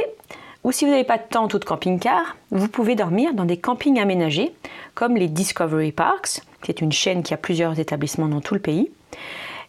ou 0.63 0.73
si 0.73 0.85
vous 0.85 0.91
n'avez 0.91 1.05
pas 1.05 1.17
de 1.17 1.27
tente 1.31 1.55
ou 1.55 1.59
de 1.59 1.65
camping-car, 1.65 2.37
vous 2.51 2.69
pouvez 2.69 2.97
dormir 2.97 3.33
dans 3.33 3.47
des 3.47 3.57
campings 3.57 3.99
aménagés 3.99 4.53
comme 4.95 5.17
les 5.17 5.29
Discovery 5.29 5.93
Parks, 5.93 6.43
qui 6.63 6.71
est 6.71 6.83
une 6.83 6.93
chaîne 6.93 7.23
qui 7.23 7.33
a 7.33 7.39
plusieurs 7.39 7.81
établissements 7.81 8.29
dans 8.29 8.43
tout 8.43 8.53
le 8.53 8.61
pays. 8.61 8.91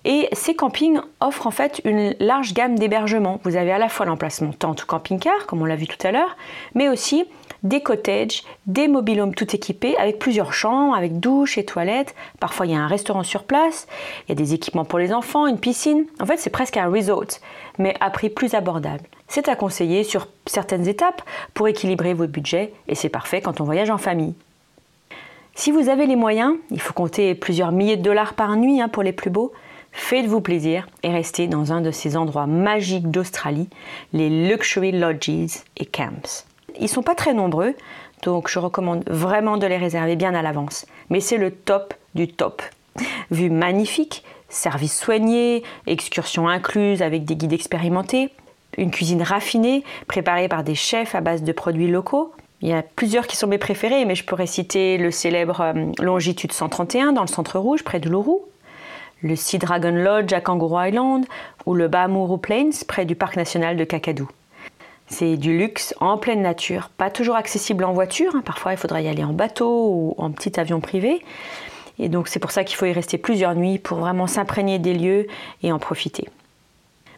Et 0.06 0.30
ces 0.32 0.56
campings 0.56 1.02
offrent 1.20 1.48
en 1.48 1.52
fait 1.52 1.82
une 1.84 2.16
large 2.20 2.54
gamme 2.54 2.80
d'hébergements. 2.80 3.40
Vous 3.44 3.58
avez 3.58 3.72
à 3.72 3.78
la 3.78 3.90
fois 3.90 4.06
l'emplacement 4.06 4.54
tente 4.54 4.84
ou 4.84 4.86
camping-car, 4.86 5.46
comme 5.46 5.62
on 5.62 5.66
l'a 5.66 5.76
vu 5.76 5.88
tout 5.88 6.08
à 6.08 6.12
l'heure, 6.12 6.38
mais 6.74 6.88
aussi 6.88 7.26
des 7.64 7.82
cottages, 7.82 8.44
des 8.68 8.88
mobilhomes 8.88 9.36
tout 9.36 9.54
équipés 9.54 9.98
avec 9.98 10.18
plusieurs 10.18 10.54
chambres, 10.54 10.96
avec 10.96 11.20
douche 11.20 11.58
et 11.58 11.66
toilettes. 11.66 12.16
Parfois, 12.40 12.66
il 12.66 12.72
y 12.72 12.76
a 12.76 12.80
un 12.80 12.88
restaurant 12.88 13.24
sur 13.24 13.44
place, 13.44 13.88
il 14.26 14.30
y 14.30 14.32
a 14.32 14.36
des 14.36 14.54
équipements 14.54 14.86
pour 14.86 15.00
les 15.00 15.14
enfants, 15.14 15.48
une 15.48 15.60
piscine. 15.60 16.06
En 16.22 16.26
fait, 16.26 16.38
c'est 16.38 16.50
presque 16.50 16.78
un 16.78 16.90
resort, 16.90 17.40
mais 17.78 17.96
à 18.00 18.10
prix 18.10 18.30
plus 18.30 18.54
abordable. 18.54 19.04
C'est 19.28 19.50
à 19.50 19.56
conseiller 19.56 20.04
sur 20.04 20.28
certaines 20.46 20.88
étapes 20.88 21.22
pour 21.54 21.68
équilibrer 21.68 22.14
votre 22.14 22.32
budget 22.32 22.74
et 22.88 22.96
c'est 22.96 23.10
parfait 23.10 23.42
quand 23.42 23.60
on 23.62 23.66
voyage 23.66 23.90
en 23.90 23.98
famille. 23.98 24.34
Si 25.54 25.72
vous 25.72 25.90
avez 25.90 26.08
les 26.08 26.16
moyens, 26.16 26.56
il 26.72 26.80
faut 26.80 26.94
compter 26.94 27.36
plusieurs 27.36 27.74
milliers 27.74 27.98
de 27.98 28.02
dollars 28.02 28.34
par 28.34 28.56
nuit 28.56 28.80
hein, 28.80 28.88
pour 28.88 29.04
les 29.04 29.12
plus 29.12 29.30
beaux, 29.30 29.52
Faites-vous 29.92 30.42
plaisir 30.42 30.88
et 31.04 31.10
restez 31.10 31.48
dans 31.48 31.72
un 31.72 31.82
de 31.82 31.92
ces 31.92 32.18
endroits 32.18 32.48
magiques 32.48 33.10
d'Australie, 33.10 33.70
les 34.14 34.30
Luxury 34.48 34.92
Lodges 34.92 35.64
et 35.78 35.86
Camps. 35.86 36.46
Ils 36.80 36.90
sont 36.90 37.04
pas 37.04 37.16
très 37.16 37.34
nombreux, 37.34 37.76
donc 38.24 38.50
je 38.50 38.60
recommande 38.60 39.04
vraiment 39.08 39.58
de 39.58 39.68
les 39.68 39.78
réserver 39.78 40.16
bien 40.16 40.34
à 40.34 40.42
l'avance. 40.42 40.86
Mais 41.10 41.20
c'est 41.20 41.38
le 41.38 41.52
top 41.52 41.94
du 42.16 42.28
top. 42.28 42.62
Vue 43.32 43.50
magnifique, 43.50 44.24
service 44.50 44.98
soigné, 44.98 45.64
excursions 45.88 46.48
incluses 46.48 47.02
avec 47.02 47.26
des 47.26 47.36
guides 47.36 47.54
expérimentés, 47.54 48.30
une 48.78 48.92
cuisine 48.92 49.22
raffinée 49.22 49.84
préparée 50.08 50.48
par 50.48 50.64
des 50.64 50.76
chefs 50.76 51.16
à 51.16 51.22
base 51.22 51.44
de 51.44 51.52
produits 51.52 51.88
locaux. 51.88 52.34
Il 52.62 52.68
y 52.68 52.74
a 52.74 52.82
plusieurs 52.82 53.28
qui 53.28 53.38
sont 53.38 53.48
mes 53.48 53.58
préférés, 53.58 54.06
mais 54.06 54.16
je 54.16 54.26
pourrais 54.26 54.48
citer 54.48 54.98
le 54.98 55.12
célèbre 55.12 55.62
euh, 55.62 55.86
Longitude 56.00 56.52
131 56.52 57.14
dans 57.14 57.22
le 57.22 57.28
centre 57.28 57.58
rouge 57.58 57.84
près 57.84 58.00
de 58.00 58.10
Lourou, 58.10 58.42
le 59.22 59.36
Sea 59.36 59.58
Dragon 59.58 59.92
Lodge 59.92 60.34
à 60.34 60.42
Kangaroo 60.42 60.82
Island 60.82 61.26
ou 61.66 61.76
le 61.76 61.88
Bamuru 61.88 62.38
Plains 62.38 62.70
près 62.88 63.06
du 63.06 63.16
parc 63.16 63.36
national 63.36 63.78
de 63.78 63.84
Kakadu. 63.84 64.24
C'est 65.08 65.38
du 65.38 65.58
luxe 65.58 65.96
en 66.00 66.18
pleine 66.18 66.42
nature, 66.42 66.90
pas 66.98 67.10
toujours 67.10 67.36
accessible 67.36 67.84
en 67.84 67.94
voiture, 67.94 68.36
hein. 68.36 68.44
parfois 68.46 68.74
il 68.74 68.78
faudra 68.78 69.02
y 69.02 69.08
aller 69.08 69.24
en 69.24 69.34
bateau 69.34 69.90
ou 69.90 70.16
en 70.18 70.30
petit 70.32 70.60
avion 70.60 70.80
privé. 70.80 71.24
Et 71.98 72.10
donc 72.10 72.28
c'est 72.28 72.40
pour 72.40 72.52
ça 72.52 72.64
qu'il 72.64 72.78
faut 72.78 72.86
y 72.86 72.94
rester 72.94 73.18
plusieurs 73.18 73.56
nuits 73.56 73.80
pour 73.80 73.98
vraiment 73.98 74.28
s'imprégner 74.28 74.80
des 74.80 74.94
lieux 74.94 75.28
et 75.64 75.72
en 75.72 75.80
profiter. 75.80 76.30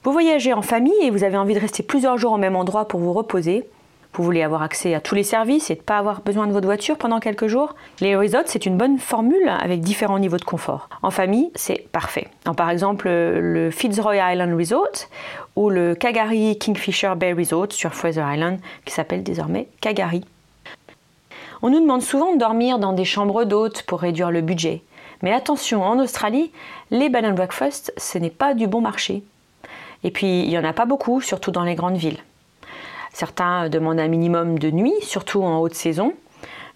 Vous 0.04 0.12
voyagez 0.12 0.54
en 0.54 0.64
famille 0.64 0.94
et 1.04 1.12
vous 1.12 1.24
avez 1.24 1.38
envie 1.38 1.54
de 1.54 1.60
rester 1.60 1.84
plusieurs 1.84 2.18
jours 2.18 2.32
au 2.32 2.38
même 2.38 2.56
endroit 2.56 2.88
pour 2.88 3.00
vous 3.00 3.14
reposer. 3.14 3.66
Vous 4.14 4.24
voulez 4.24 4.44
avoir 4.44 4.62
accès 4.62 4.94
à 4.94 5.00
tous 5.00 5.16
les 5.16 5.24
services 5.24 5.70
et 5.70 5.76
ne 5.76 5.82
pas 5.82 5.98
avoir 5.98 6.22
besoin 6.22 6.46
de 6.46 6.52
votre 6.52 6.66
voiture 6.66 6.98
pendant 6.98 7.22
quelques 7.22 7.48
jours? 7.48 7.76
Les 8.02 8.16
resorts, 8.16 8.44
c'est 8.48 8.66
une 8.66 8.76
bonne 8.76 9.00
formule 9.00 9.48
avec 9.48 9.80
différents 9.80 10.20
niveaux 10.20 10.38
de 10.38 10.44
confort. 10.44 10.90
En 11.02 11.12
famille, 11.12 11.50
c'est 11.56 11.88
parfait. 11.92 12.28
par 12.58 12.70
exemple, 12.70 13.08
le 13.08 13.72
Fitzroy 13.72 14.18
Island 14.18 14.54
Resort 14.54 15.08
ou 15.56 15.70
le 15.70 15.96
Kagari 15.96 16.58
Kingfisher 16.58 17.14
Bay 17.16 17.32
Resort 17.32 17.72
sur 17.72 17.94
Fraser 17.94 18.24
Island, 18.26 18.60
qui 18.84 18.94
s'appelle 18.94 19.24
désormais 19.24 19.68
Kagari. 19.80 20.26
On 21.62 21.70
nous 21.70 21.80
demande 21.80 22.02
souvent 22.02 22.34
de 22.34 22.40
dormir 22.40 22.80
dans 22.80 22.92
des 22.92 23.06
chambres 23.06 23.46
d'hôtes 23.46 23.84
pour 23.84 24.02
réduire 24.02 24.32
le 24.32 24.42
budget. 24.42 24.82
Mais 25.22 25.32
attention, 25.32 25.84
en 25.84 26.00
Australie, 26.00 26.52
les 26.90 27.10
bed 27.10 27.34
breakfast, 27.36 27.94
ce 27.96 28.18
n'est 28.18 28.30
pas 28.30 28.56
du 28.56 28.68
bon 28.68 28.82
marché. 28.82 29.24
Et 30.04 30.12
puis, 30.12 30.42
il 30.42 30.50
n'y 30.50 30.58
en 30.58 30.66
a 30.66 30.74
pas 30.74 30.86
beaucoup, 30.86 31.22
surtout 31.22 31.52
dans 31.52 31.64
les 31.64 31.76
grandes 31.76 31.98
villes. 31.98 32.18
Certains 33.14 33.70
demandent 33.70 34.00
un 34.00 34.08
minimum 34.08 34.58
de 34.58 34.72
nuit, 34.72 34.94
surtout 35.02 35.44
en 35.44 35.60
haute 35.60 35.76
saison. 35.76 36.14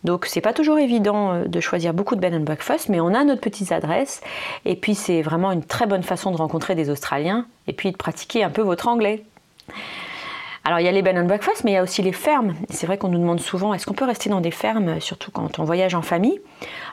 Donc 0.04 0.28
c'est 0.28 0.42
pas 0.42 0.54
toujours 0.54 0.78
évident 0.78 1.34
euh, 1.34 1.46
de 1.46 1.60
choisir 1.60 1.94
beaucoup 1.94 2.16
de 2.16 2.22
bed 2.22 2.34
and 2.34 2.42
breakfast, 2.42 2.90
mais 2.90 3.00
on 3.00 3.14
a 3.14 3.24
notre 3.24 3.42
petite 3.42 3.72
adresse. 3.72 4.22
Et 4.64 4.76
puis 4.76 4.94
c'est 4.94 5.22
vraiment 5.22 5.52
une 5.52 5.64
très 5.64 5.88
bonne 5.88 6.04
façon 6.04 6.32
de 6.32 6.38
rencontrer 6.38 6.76
des 6.76 6.90
Australiens 6.90 7.48
et 7.68 7.74
puis 7.74 7.92
de 7.92 7.98
pratiquer 7.98 8.44
un 8.44 8.52
peu 8.52 8.62
votre 8.62 8.88
anglais. 8.88 9.24
Alors 10.68 10.80
il 10.80 10.86
y 10.86 10.88
a 10.88 10.92
les 10.92 11.04
bed 11.04 11.16
and 11.16 11.26
breakfast, 11.26 11.64
mais 11.64 11.72
il 11.72 11.74
y 11.76 11.78
a 11.78 11.84
aussi 11.84 12.02
les 12.02 12.12
fermes. 12.12 12.56
C'est 12.72 12.88
vrai 12.88 12.98
qu'on 12.98 13.10
nous 13.10 13.20
demande 13.20 13.40
souvent 13.40 13.76
est-ce 13.76 13.86
qu'on 13.86 13.94
peut 13.94 14.04
rester 14.04 14.32
dans 14.32 14.42
des 14.42 14.50
fermes, 14.50 15.00
surtout 15.00 15.30
quand 15.30 15.60
on 15.60 15.64
voyage 15.64 15.94
en 15.94 16.02
famille? 16.02 16.42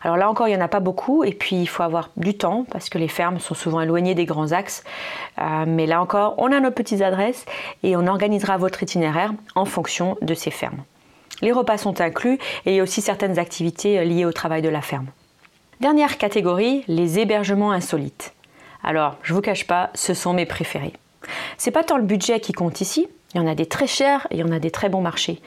Alors 0.02 0.18
là 0.18 0.28
encore, 0.28 0.46
il 0.46 0.50
n'y 0.50 0.58
en 0.58 0.64
a 0.64 0.68
pas 0.68 0.80
beaucoup, 0.80 1.24
et 1.24 1.32
puis 1.32 1.56
il 1.56 1.66
faut 1.66 1.82
avoir 1.82 2.10
du 2.18 2.34
temps 2.34 2.66
parce 2.70 2.90
que 2.90 2.98
les 2.98 3.08
fermes 3.08 3.40
sont 3.40 3.54
souvent 3.54 3.80
éloignées 3.80 4.14
des 4.14 4.26
grands 4.26 4.52
axes. 4.52 4.84
Euh, 5.40 5.64
mais 5.66 5.86
là 5.86 6.02
encore, 6.02 6.34
on 6.36 6.52
a 6.52 6.60
nos 6.60 6.70
petites 6.70 7.00
adresses 7.00 7.46
et 7.82 7.96
on 7.96 8.06
organisera 8.06 8.58
votre 8.58 8.82
itinéraire 8.82 9.32
en 9.54 9.64
fonction 9.64 10.18
de 10.20 10.34
ces 10.34 10.50
fermes. 10.50 10.84
Les 11.40 11.50
repas 11.50 11.78
sont 11.78 12.02
inclus 12.02 12.38
et 12.66 12.72
il 12.72 12.74
y 12.74 12.80
a 12.80 12.82
aussi 12.82 13.00
certaines 13.00 13.38
activités 13.38 13.98
euh, 13.98 14.04
liées 14.04 14.26
au 14.26 14.32
travail 14.32 14.60
de 14.60 14.68
la 14.68 14.82
ferme. 14.82 15.06
Dernière 15.80 16.18
catégorie, 16.18 16.84
les 16.88 17.18
hébergements 17.18 17.72
insolites. 17.72 18.34
Alors, 18.84 19.16
je 19.22 19.32
vous 19.32 19.40
cache 19.40 19.66
pas, 19.66 19.88
ce 19.94 20.12
sont 20.12 20.34
mes 20.34 20.44
préférés. 20.44 20.92
C'est 21.56 21.70
pas 21.70 21.84
tant 21.84 21.96
le 21.96 22.02
budget 22.02 22.40
qui 22.40 22.52
compte 22.52 22.80
ici, 22.80 23.08
il 23.34 23.38
y 23.38 23.40
en 23.40 23.46
a 23.46 23.54
des 23.54 23.66
très 23.66 23.86
chers 23.86 24.26
et 24.30 24.36
il 24.36 24.40
y 24.40 24.44
en 24.44 24.52
a 24.52 24.58
des 24.58 24.70
très 24.70 24.88
bons 24.88 25.00
marchés. 25.00 25.40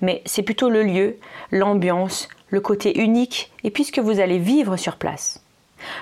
Mais 0.00 0.22
c'est 0.26 0.42
plutôt 0.42 0.70
le 0.70 0.82
lieu, 0.82 1.16
l'ambiance, 1.50 2.28
le 2.48 2.60
côté 2.60 3.00
unique 3.00 3.50
et 3.64 3.70
puis 3.70 3.84
ce 3.84 3.92
que 3.92 4.00
vous 4.00 4.20
allez 4.20 4.38
vivre 4.38 4.76
sur 4.76 4.96
place. 4.96 5.42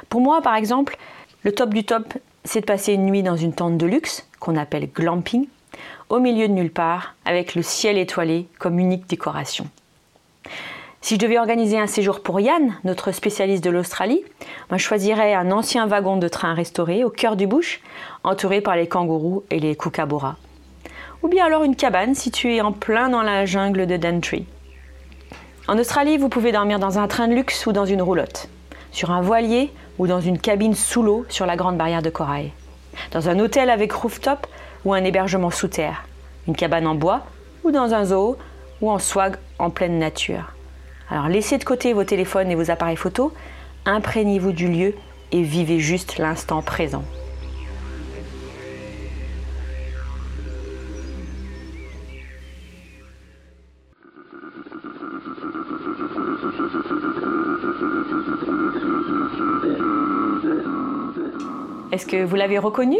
Pour 0.09 0.21
moi, 0.21 0.41
par 0.43 0.57
exemple, 0.57 0.97
le 1.43 1.53
top 1.53 1.75
du 1.75 1.85
top, 1.85 2.15
c'est 2.45 2.61
de 2.61 2.67
passer 2.67 2.93
une 2.95 3.07
nuit 3.07 3.23
dans 3.23 3.37
une 3.37 3.53
tente 3.53 3.77
de 3.77 3.87
luxe, 3.87 4.27
qu'on 4.41 4.57
appelle 4.57 4.89
glamping, 4.89 5.49
au 6.09 6.21
milieu 6.21 6.49
de 6.49 6.53
nulle 6.53 6.73
part, 6.73 7.15
avec 7.25 7.55
le 7.55 7.63
ciel 7.63 7.99
étoilé 7.99 8.47
comme 8.59 8.79
unique 8.79 9.09
décoration. 9.09 9.67
Si 11.01 11.15
je 11.15 11.21
devais 11.21 11.39
organiser 11.39 11.79
un 11.79 11.87
séjour 11.87 12.21
pour 12.21 12.41
Yann, 12.41 12.75
notre 12.85 13.13
spécialiste 13.13 13.63
de 13.63 13.71
l'Australie, 13.71 14.25
moi 14.71 14.79
je 14.79 14.85
choisirais 14.85 15.35
un 15.35 15.53
ancien 15.53 15.87
wagon 15.87 16.17
de 16.17 16.29
train 16.29 16.55
restauré 16.55 17.05
au 17.05 17.11
cœur 17.11 17.37
du 17.37 17.47
bush, 17.47 17.81
entouré 18.25 18.61
par 18.61 18.77
les 18.77 18.89
kangourous 18.89 19.45
et 19.51 19.61
les 19.61 19.77
kookaburras 19.77 20.37
ou 21.27 21.29
bien 21.29 21.45
alors 21.45 21.65
une 21.65 21.75
cabane 21.75 22.15
située 22.15 22.61
en 22.61 22.71
plein 22.71 23.09
dans 23.09 23.23
la 23.23 23.47
jungle 23.47 23.89
de 23.89 23.97
Dantry. 23.97 24.47
En 25.67 25.77
Australie, 25.77 26.19
vous 26.19 26.29
pouvez 26.29 26.53
dormir 26.53 26.79
dans 26.79 27.01
un 27.01 27.09
train 27.09 27.27
de 27.27 27.35
luxe 27.35 27.67
ou 27.67 27.73
dans 27.73 27.85
une 27.85 28.01
roulotte, 28.01 28.49
sur 28.93 29.11
un 29.11 29.23
voilier 29.23 29.73
ou 29.99 30.07
dans 30.07 30.21
une 30.21 30.39
cabine 30.39 30.77
sous 30.77 31.03
l'eau 31.03 31.27
sur 31.29 31.45
la 31.45 31.57
grande 31.57 31.77
barrière 31.77 32.01
de 32.01 32.11
corail, 32.11 32.53
dans 33.11 33.29
un 33.29 33.41
hôtel 33.41 33.71
avec 33.71 33.91
rooftop 33.91 34.47
ou 34.85 34.95
un 34.95 35.03
hébergement 35.03 35.51
sous 35.51 35.67
terre, 35.67 36.05
une 36.47 36.55
cabane 36.55 36.87
en 36.87 36.95
bois 36.95 37.27
ou 37.65 37.73
dans 37.73 37.93
un 37.93 38.05
zoo 38.05 38.37
ou 38.81 38.89
en 38.89 39.01
swag 39.01 39.35
en 39.59 39.71
pleine 39.71 39.99
nature. 39.99 40.53
Alors 41.11 41.27
laissez 41.27 41.59
de 41.59 41.65
côté 41.65 41.93
vos 41.93 42.05
téléphones 42.05 42.53
et 42.53 42.55
vos 42.55 42.71
appareils 42.71 42.95
photos, 42.95 43.33
imprégnez-vous 43.85 44.53
du 44.53 44.69
lieu 44.69 44.95
et 45.33 45.43
vivez 45.43 45.81
juste 45.81 46.19
l'instant 46.19 46.63
présent. 46.63 47.03
Est-ce 61.97 62.05
que 62.05 62.23
vous 62.23 62.37
l'avez 62.37 62.59
reconnu? 62.59 62.99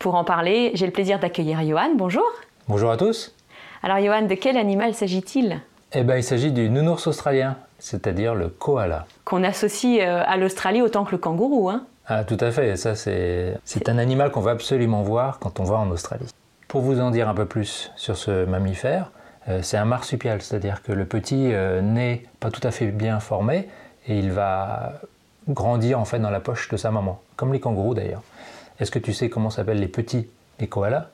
Pour 0.00 0.16
en 0.16 0.24
parler, 0.24 0.72
j'ai 0.74 0.86
le 0.86 0.90
plaisir 0.90 1.20
d'accueillir 1.20 1.64
Johan. 1.64 1.90
Bonjour. 1.94 2.24
Bonjour 2.66 2.90
à 2.90 2.96
tous. 2.96 3.32
Alors 3.80 4.00
Johan, 4.00 4.22
de 4.22 4.34
quel 4.34 4.56
animal 4.56 4.92
s'agit-il? 4.92 5.60
Eh 5.92 6.02
bien, 6.02 6.16
il 6.16 6.24
s'agit 6.24 6.50
du 6.50 6.68
nounours 6.68 7.06
australien, 7.06 7.54
c'est-à-dire 7.78 8.34
le 8.34 8.48
koala. 8.48 9.06
Qu'on 9.24 9.44
associe 9.44 10.00
euh, 10.02 10.24
à 10.26 10.36
l'Australie 10.36 10.82
autant 10.82 11.04
que 11.04 11.12
le 11.12 11.18
kangourou, 11.18 11.70
hein 11.70 11.86
Ah, 12.08 12.24
tout 12.24 12.36
à 12.40 12.50
fait. 12.50 12.74
Ça, 12.74 12.96
c'est, 12.96 13.56
c'est 13.64 13.88
un 13.88 13.98
animal 13.98 14.32
qu'on 14.32 14.40
va 14.40 14.50
absolument 14.50 15.02
voir 15.02 15.38
quand 15.38 15.60
on 15.60 15.64
va 15.64 15.76
en 15.76 15.88
Australie. 15.90 16.26
Pour 16.66 16.80
vous 16.80 16.98
en 16.98 17.12
dire 17.12 17.28
un 17.28 17.34
peu 17.34 17.46
plus 17.46 17.92
sur 17.94 18.16
ce 18.16 18.46
mammifère, 18.46 19.12
euh, 19.48 19.60
c'est 19.62 19.76
un 19.76 19.84
marsupial, 19.84 20.42
c'est-à-dire 20.42 20.82
que 20.82 20.90
le 20.90 21.04
petit 21.04 21.52
euh, 21.52 21.80
n'est 21.82 22.24
pas 22.40 22.50
tout 22.50 22.66
à 22.66 22.72
fait 22.72 22.86
bien 22.86 23.20
formé 23.20 23.68
et 24.08 24.18
il 24.18 24.32
va 24.32 24.94
grandir 25.48 25.98
en 26.00 26.04
fait 26.04 26.18
dans 26.18 26.30
la 26.30 26.40
poche 26.40 26.68
de 26.68 26.76
sa 26.76 26.90
maman, 26.90 27.20
comme 27.36 27.52
les 27.52 27.60
kangourous 27.60 27.94
d'ailleurs. 27.94 28.22
Est-ce 28.80 28.90
que 28.90 28.98
tu 28.98 29.12
sais 29.12 29.28
comment 29.28 29.50
s'appellent 29.50 29.80
les 29.80 29.88
petits, 29.88 30.28
les 30.58 30.66
koalas? 30.66 31.08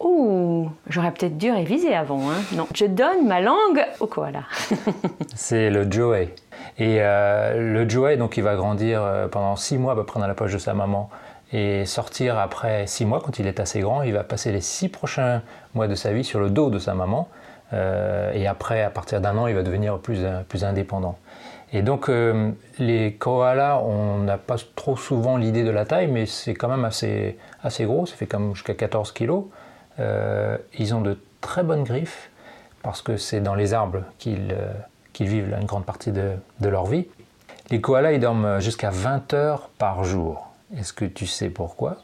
Ouh, 0.00 0.68
j'aurais 0.88 1.12
peut-être 1.12 1.38
dû 1.38 1.50
réviser 1.52 1.94
avant. 1.94 2.30
Hein. 2.30 2.42
Non, 2.54 2.66
je 2.74 2.86
donne 2.86 3.26
ma 3.28 3.40
langue 3.40 3.84
au 4.00 4.06
koala. 4.06 4.42
c'est 5.36 5.70
le 5.70 5.90
joey. 5.90 6.34
Et 6.78 6.96
euh, 7.00 7.72
le 7.72 7.88
joey, 7.88 8.16
donc, 8.16 8.36
il 8.36 8.42
va 8.42 8.56
grandir 8.56 9.00
euh, 9.02 9.28
pendant 9.28 9.54
six 9.54 9.78
mois 9.78 9.92
à 9.92 9.96
peu 9.96 10.04
près 10.04 10.18
dans 10.18 10.26
la 10.26 10.34
poche 10.34 10.52
de 10.52 10.58
sa 10.58 10.74
maman 10.74 11.08
et 11.52 11.84
sortir 11.84 12.38
après 12.38 12.86
six 12.88 13.04
mois 13.04 13.20
quand 13.20 13.38
il 13.38 13.46
est 13.46 13.60
assez 13.60 13.80
grand. 13.80 14.02
Il 14.02 14.12
va 14.12 14.24
passer 14.24 14.50
les 14.50 14.60
six 14.60 14.88
prochains 14.88 15.42
mois 15.74 15.86
de 15.86 15.94
sa 15.94 16.12
vie 16.12 16.24
sur 16.24 16.40
le 16.40 16.50
dos 16.50 16.70
de 16.70 16.80
sa 16.80 16.94
maman. 16.94 17.28
Euh, 17.72 18.32
et 18.32 18.48
après, 18.48 18.82
à 18.82 18.90
partir 18.90 19.20
d'un 19.20 19.36
an, 19.38 19.46
il 19.46 19.54
va 19.54 19.62
devenir 19.62 19.98
plus, 19.98 20.20
plus 20.48 20.64
indépendant. 20.64 21.16
Et 21.72 21.80
donc, 21.82 22.08
euh, 22.08 22.50
les 22.78 23.14
koalas, 23.14 23.78
on 23.78 24.18
n'a 24.18 24.36
pas 24.36 24.56
trop 24.76 24.96
souvent 24.96 25.38
l'idée 25.38 25.64
de 25.64 25.70
la 25.70 25.86
taille, 25.86 26.06
mais 26.06 26.26
c'est 26.26 26.54
quand 26.54 26.68
même 26.68 26.84
assez, 26.84 27.38
assez 27.62 27.84
gros, 27.84 28.04
ça 28.04 28.14
fait 28.14 28.26
comme 28.26 28.54
jusqu'à 28.54 28.74
14 28.74 29.12
kg. 29.12 29.44
Euh, 29.98 30.58
ils 30.78 30.94
ont 30.94 31.00
de 31.00 31.18
très 31.40 31.62
bonnes 31.62 31.84
griffes, 31.84 32.30
parce 32.82 33.00
que 33.00 33.16
c'est 33.16 33.40
dans 33.40 33.54
les 33.54 33.72
arbres 33.72 34.02
qu'ils 34.18 34.52
euh, 34.52 34.72
vivent 35.20 35.54
une 35.58 35.66
grande 35.66 35.86
partie 35.86 36.10
de, 36.10 36.32
de, 36.60 36.68
leur 36.68 36.86
vie. 36.86 37.06
Les 37.70 37.80
koalas, 37.80 38.12
ils 38.12 38.20
dorment 38.20 38.60
jusqu'à 38.60 38.90
20 38.90 39.32
heures 39.34 39.70
par 39.78 40.04
jour. 40.04 40.50
Est-ce 40.76 40.92
que 40.92 41.04
tu 41.04 41.26
sais 41.26 41.48
pourquoi? 41.48 41.96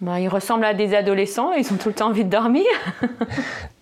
Bah, 0.00 0.20
Ils 0.20 0.28
ressemblent 0.28 0.64
à 0.64 0.74
des 0.74 0.94
adolescents, 0.94 1.52
ils 1.52 1.72
ont 1.72 1.76
tout 1.76 1.88
le 1.88 1.94
temps 1.94 2.08
envie 2.08 2.24
de 2.24 2.30
dormir. 2.30 2.66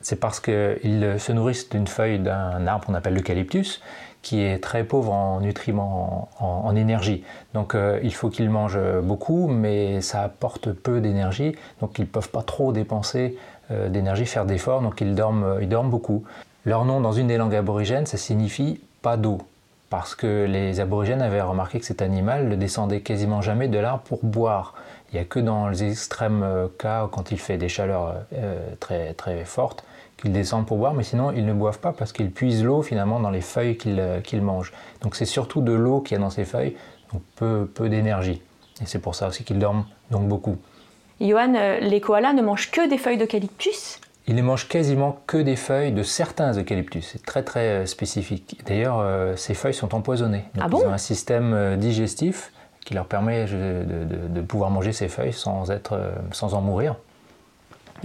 c'est 0.00 0.16
parce 0.16 0.40
qu'ils 0.40 1.16
se 1.18 1.32
nourrissent 1.32 1.68
d'une 1.68 1.86
feuille 1.86 2.18
d'un 2.18 2.66
arbre 2.66 2.86
qu'on 2.86 2.94
appelle 2.94 3.14
l'eucalyptus, 3.14 3.80
qui 4.22 4.42
est 4.42 4.62
très 4.62 4.84
pauvre 4.84 5.12
en 5.12 5.40
nutriments, 5.40 6.28
en, 6.38 6.76
énergie. 6.76 7.24
Donc 7.54 7.74
euh, 7.74 7.98
il 8.02 8.14
faut 8.14 8.28
qu'ils 8.28 8.50
mangent 8.50 9.00
beaucoup, 9.02 9.48
mais 9.48 10.00
ça 10.00 10.22
apporte 10.22 10.72
peu 10.72 11.00
d'énergie, 11.00 11.56
donc 11.80 11.98
ils 11.98 12.02
ne 12.02 12.06
peuvent 12.06 12.30
pas 12.30 12.42
trop 12.42 12.72
dépenser 12.72 13.36
euh, 13.70 13.88
d'énergie, 13.88 14.26
faire 14.26 14.44
d'efforts, 14.44 14.82
donc 14.82 15.00
ils 15.00 15.14
dorment, 15.14 15.58
ils 15.60 15.68
dorment 15.68 15.90
beaucoup. 15.90 16.24
Leur 16.66 16.84
nom 16.84 17.00
dans 17.00 17.12
une 17.12 17.28
des 17.28 17.38
langues 17.38 17.54
aborigènes, 17.54 18.06
ça 18.06 18.18
signifie 18.18 18.80
pas 19.00 19.16
d'eau, 19.16 19.38
parce 19.88 20.14
que 20.14 20.44
les 20.44 20.80
aborigènes 20.80 21.22
avaient 21.22 21.40
remarqué 21.40 21.80
que 21.80 21.86
cet 21.86 22.02
animal 22.02 22.48
ne 22.48 22.56
descendait 22.56 23.00
quasiment 23.00 23.40
jamais 23.40 23.68
de 23.68 23.78
l'arbre 23.78 24.02
pour 24.02 24.22
boire. 24.22 24.74
Il 25.12 25.16
n'y 25.16 25.22
a 25.22 25.24
que 25.24 25.40
dans 25.40 25.68
les 25.68 25.82
extrêmes 25.82 26.42
euh, 26.42 26.68
cas, 26.78 27.08
quand 27.10 27.32
il 27.32 27.38
fait 27.38 27.56
des 27.56 27.70
chaleurs 27.70 28.14
très 28.80 29.44
fortes, 29.44 29.82
qu'ils 30.20 30.32
descendent 30.32 30.66
pour 30.66 30.78
boire, 30.78 30.94
mais 30.94 31.02
sinon 31.02 31.32
ils 31.32 31.44
ne 31.44 31.52
boivent 31.52 31.80
pas 31.80 31.92
parce 31.92 32.12
qu'ils 32.12 32.30
puisent 32.30 32.64
l'eau 32.64 32.82
finalement 32.82 33.20
dans 33.20 33.30
les 33.30 33.40
feuilles 33.40 33.76
qu'ils 33.76 33.98
euh, 33.98 34.40
mangent. 34.40 34.72
Donc 35.02 35.16
c'est 35.16 35.24
surtout 35.24 35.60
de 35.60 35.72
l'eau 35.72 36.00
qu'il 36.00 36.16
y 36.16 36.20
a 36.20 36.22
dans 36.22 36.30
ces 36.30 36.44
feuilles, 36.44 36.76
donc 37.12 37.22
peu, 37.36 37.68
peu 37.72 37.88
d'énergie. 37.88 38.42
Et 38.82 38.86
c'est 38.86 38.98
pour 38.98 39.14
ça 39.14 39.28
aussi 39.28 39.44
qu'ils 39.44 39.58
dorment 39.58 39.84
donc 40.10 40.28
beaucoup. 40.28 40.56
Johan, 41.20 41.54
euh, 41.54 41.80
les 41.80 42.00
koalas 42.00 42.32
ne 42.32 42.42
mangent 42.42 42.70
que 42.70 42.88
des 42.88 42.98
feuilles 42.98 43.18
d'eucalyptus? 43.18 44.00
Ils 44.26 44.34
ne 44.34 44.42
mangent 44.42 44.68
quasiment 44.68 45.18
que 45.26 45.38
des 45.38 45.56
feuilles 45.56 45.92
de 45.92 46.02
certains 46.02 46.52
eucalyptus. 46.52 47.08
C'est 47.12 47.24
très 47.24 47.42
très 47.42 47.68
euh, 47.68 47.86
spécifique. 47.86 48.60
D'ailleurs, 48.66 49.04
ces 49.36 49.54
feuilles 49.54 49.74
sont 49.74 49.94
empoisonnées. 49.94 50.44
ah 50.60 50.68
bon? 50.68 50.80
ils 50.82 50.86
ont 50.86 50.92
un 50.92 50.98
système 50.98 51.76
digestif 51.76 52.52
qui 52.84 52.94
leur 52.94 53.06
permet 53.06 53.44
de, 53.44 53.84
de, 54.28 54.40
pouvoir 54.40 54.70
manger 54.70 54.92
ces 54.92 55.08
feuilles 55.08 55.34
sans, 55.34 55.70
être, 55.70 56.00
sans 56.32 56.54
en 56.54 56.62
mourir. 56.62 56.96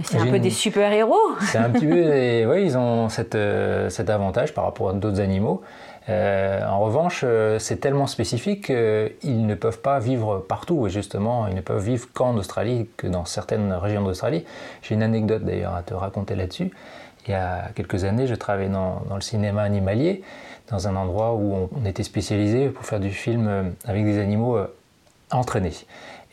C'est 0.04 0.18
un 0.18 0.26
peu 0.26 0.38
des 0.38 0.50
super-héros. 0.50 1.16
C'est 1.40 1.58
un 1.58 1.70
petit 1.70 1.86
peu. 1.86 1.94
des- 2.04 2.46
Oui, 2.48 2.64
ils 2.64 2.76
ont 2.78 3.08
cette, 3.08 3.34
euh, 3.34 3.88
cet 3.90 4.10
avantage 4.10 4.52
par 4.54 4.64
rapport 4.64 4.90
à 4.90 4.92
d'autres 4.92 5.20
animaux. 5.20 5.62
Euh, 6.08 6.64
en 6.66 6.78
revanche, 6.80 7.22
euh, 7.24 7.58
c'est 7.58 7.76
tellement 7.78 8.06
spécifique 8.06 8.66
qu'ils 8.66 9.46
ne 9.46 9.54
peuvent 9.54 9.80
pas 9.80 9.98
vivre 9.98 10.38
partout. 10.38 10.86
Et 10.86 10.90
justement, 10.90 11.46
ils 11.48 11.54
ne 11.54 11.60
peuvent 11.60 11.82
vivre 11.82 12.06
qu'en 12.12 12.36
Australie, 12.36 12.88
que 12.96 13.06
dans 13.06 13.24
certaines 13.24 13.72
régions 13.72 14.02
d'Australie. 14.02 14.44
J'ai 14.82 14.94
une 14.94 15.02
anecdote 15.02 15.42
d'ailleurs 15.44 15.74
à 15.74 15.82
te 15.82 15.94
raconter 15.94 16.36
là-dessus. 16.36 16.70
Il 17.26 17.32
y 17.32 17.34
a 17.34 17.70
quelques 17.74 18.04
années, 18.04 18.28
je 18.28 18.36
travaillais 18.36 18.68
dans, 18.68 19.02
dans 19.08 19.16
le 19.16 19.20
cinéma 19.20 19.62
animalier, 19.62 20.22
dans 20.70 20.86
un 20.86 20.94
endroit 20.94 21.34
où 21.34 21.54
on, 21.54 21.68
on 21.82 21.84
était 21.84 22.04
spécialisé 22.04 22.68
pour 22.68 22.84
faire 22.84 23.00
du 23.00 23.10
film 23.10 23.72
avec 23.84 24.04
des 24.04 24.20
animaux 24.20 24.58
entraînés. 25.32 25.72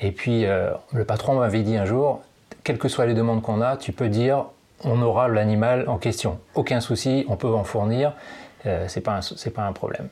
Et 0.02 0.12
puis, 0.12 0.45
le 0.45 1.04
patron 1.06 1.34
m'avait 1.39 1.63
dit 1.63 1.78
un 1.78 1.86
jour, 1.86 2.21
quelles 2.63 2.78
que 2.78 2.88
soient 2.88 3.06
les 3.06 3.13
demandes 3.13 3.41
qu'on 3.41 3.62
a, 3.62 3.78
tu 3.78 3.91
peux 3.91 4.10
dire, 4.10 4.45
on 4.84 5.02
aura 5.02 5.28
l'animal 5.28 5.88
en 5.88 5.97
question. 5.97 6.39
Aucun 6.56 6.80
souci, 6.82 7.26
on 7.30 7.36
peut 7.36 7.47
en 7.54 7.63
fournir, 7.63 8.13
euh, 8.65 8.86
c'est 8.88 9.02
pas, 9.02 9.17
un- 9.19 9.49
pas 9.52 9.63
un 9.63 9.73
problème. 9.73 10.10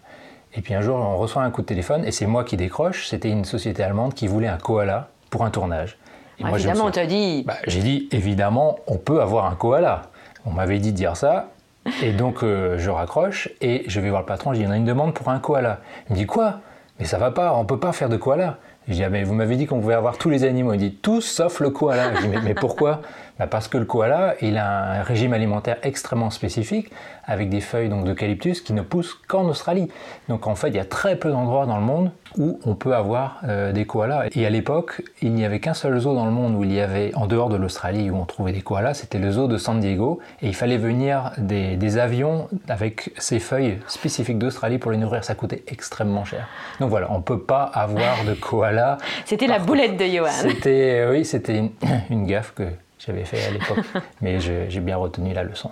Et 0.53 0.61
puis 0.61 0.73
un 0.73 0.81
jour, 0.81 0.97
on 0.97 1.17
reçoit 1.17 1.43
un 1.43 1.51
coup 1.51 1.61
de 1.61 1.67
téléphone, 1.67 2.03
et 2.05 2.11
c'est 2.11 2.25
moi 2.25 2.43
qui 2.43 2.57
décroche, 2.57 3.07
c'était 3.07 3.29
une 3.29 3.45
société 3.45 3.83
allemande 3.83 4.13
qui 4.13 4.27
voulait 4.27 4.47
un 4.49 4.57
koala 4.57 5.07
pour 5.29 5.45
un 5.45 5.49
tournage. 5.49 5.97
Et 6.39 6.43
moi, 6.43 6.57
je 6.57 6.63
me 6.65 6.69
Évidemment, 6.71 6.87
on 6.89 6.91
t'a 6.91 7.05
dit. 7.05 7.43
bah, 7.45 7.55
j'ai 7.67 7.81
dit, 7.81 8.09
évidemment, 8.11 8.77
on 8.87 8.97
peut 8.97 9.21
avoir 9.21 9.45
un 9.45 9.55
koala. 9.55 10.03
On 10.45 10.51
m'avait 10.51 10.79
dit 10.79 10.91
de 10.91 10.97
dire 10.97 11.15
ça. 11.15 11.49
Et 12.03 12.11
donc, 12.13 12.43
euh, 12.43 12.77
je 12.77 12.89
raccroche 12.89 13.49
et 13.59 13.83
je 13.87 13.99
vais 13.99 14.09
voir 14.09 14.21
le 14.21 14.25
patron. 14.27 14.51
Je 14.53 14.57
dis, 14.57 14.63
il 14.63 14.65
y 14.65 14.67
en 14.67 14.71
a 14.71 14.77
une 14.77 14.85
demande 14.85 15.13
pour 15.15 15.29
un 15.29 15.39
koala. 15.39 15.79
Il 16.09 16.13
me 16.13 16.17
dit, 16.17 16.25
quoi? 16.27 16.59
Mais 16.99 17.05
ça 17.05 17.17
va 17.17 17.31
pas, 17.31 17.53
on 17.55 17.65
peut 17.65 17.79
pas 17.79 17.91
faire 17.91 18.07
de 18.09 18.17
koala. 18.17 18.57
Je 18.91 18.97
dis, 18.97 19.03
ah, 19.05 19.09
mais 19.09 19.23
vous 19.23 19.33
m'avez 19.33 19.55
dit 19.55 19.67
qu'on 19.67 19.79
pouvait 19.79 19.93
avoir 19.93 20.17
tous 20.17 20.29
les 20.29 20.43
animaux. 20.43 20.73
Il 20.73 20.79
dit, 20.79 20.91
tous 20.91 21.21
sauf 21.21 21.61
le 21.61 21.69
koala. 21.69 22.13
Je 22.15 22.21
dis, 22.23 22.27
mais, 22.27 22.41
mais 22.43 22.53
pourquoi? 22.53 23.01
Parce 23.47 23.67
que 23.67 23.77
le 23.77 23.85
koala, 23.85 24.35
il 24.41 24.57
a 24.57 24.99
un 24.99 25.03
régime 25.03 25.33
alimentaire 25.33 25.77
extrêmement 25.83 26.29
spécifique, 26.29 26.91
avec 27.25 27.49
des 27.49 27.61
feuilles 27.61 27.89
d'eucalyptus 27.89 28.61
qui 28.61 28.73
ne 28.73 28.81
poussent 28.81 29.19
qu'en 29.27 29.45
Australie. 29.45 29.89
Donc, 30.27 30.47
en 30.47 30.55
fait, 30.55 30.69
il 30.69 30.75
y 30.75 30.79
a 30.79 30.85
très 30.85 31.15
peu 31.15 31.29
d'endroits 31.31 31.65
dans 31.65 31.77
le 31.77 31.83
monde 31.83 32.11
où 32.37 32.59
on 32.65 32.75
peut 32.75 32.95
avoir 32.95 33.39
euh, 33.43 33.71
des 33.71 33.85
koalas. 33.85 34.27
Et 34.33 34.45
à 34.45 34.49
l'époque, 34.49 35.01
il 35.21 35.33
n'y 35.33 35.45
avait 35.45 35.59
qu'un 35.59 35.73
seul 35.73 35.97
zoo 35.99 36.15
dans 36.15 36.25
le 36.25 36.31
monde 36.31 36.55
où 36.55 36.63
il 36.63 36.71
y 36.71 36.79
avait, 36.79 37.13
en 37.15 37.27
dehors 37.27 37.49
de 37.49 37.57
l'Australie, 37.57 38.09
où 38.09 38.15
on 38.15 38.25
trouvait 38.25 38.53
des 38.53 38.61
koalas, 38.61 38.95
c'était 38.95 39.19
le 39.19 39.31
zoo 39.31 39.47
de 39.47 39.57
San 39.57 39.79
Diego. 39.79 40.19
Et 40.41 40.47
il 40.47 40.55
fallait 40.55 40.77
venir 40.77 41.31
des, 41.37 41.75
des 41.75 41.97
avions 41.97 42.47
avec 42.67 43.11
ces 43.17 43.39
feuilles 43.39 43.79
spécifiques 43.87 44.39
d'Australie 44.39 44.77
pour 44.77 44.91
les 44.91 44.97
nourrir. 44.97 45.23
Ça 45.23 45.35
coûtait 45.35 45.63
extrêmement 45.67 46.25
cher. 46.25 46.47
Donc 46.79 46.89
voilà, 46.89 47.07
on 47.11 47.17
ne 47.17 47.23
peut 47.23 47.41
pas 47.41 47.63
avoir 47.63 48.23
de 48.25 48.33
koala. 48.33 48.97
C'était 49.25 49.47
la 49.47 49.59
boulette 49.59 49.97
de 49.97 50.05
Johan. 50.05 50.29
C'était, 50.31 51.01
euh, 51.01 51.11
oui, 51.11 51.25
c'était 51.25 51.57
une, 51.57 51.71
une 52.09 52.25
gaffe 52.25 52.53
que 52.53 52.63
j'avais 53.05 53.25
fait 53.25 53.43
à 53.45 53.51
l'époque. 53.51 53.85
Mais 54.21 54.39
j'ai 54.39 54.79
bien 54.79 54.97
retenu 54.97 55.33
la 55.33 55.43
leçon. 55.43 55.71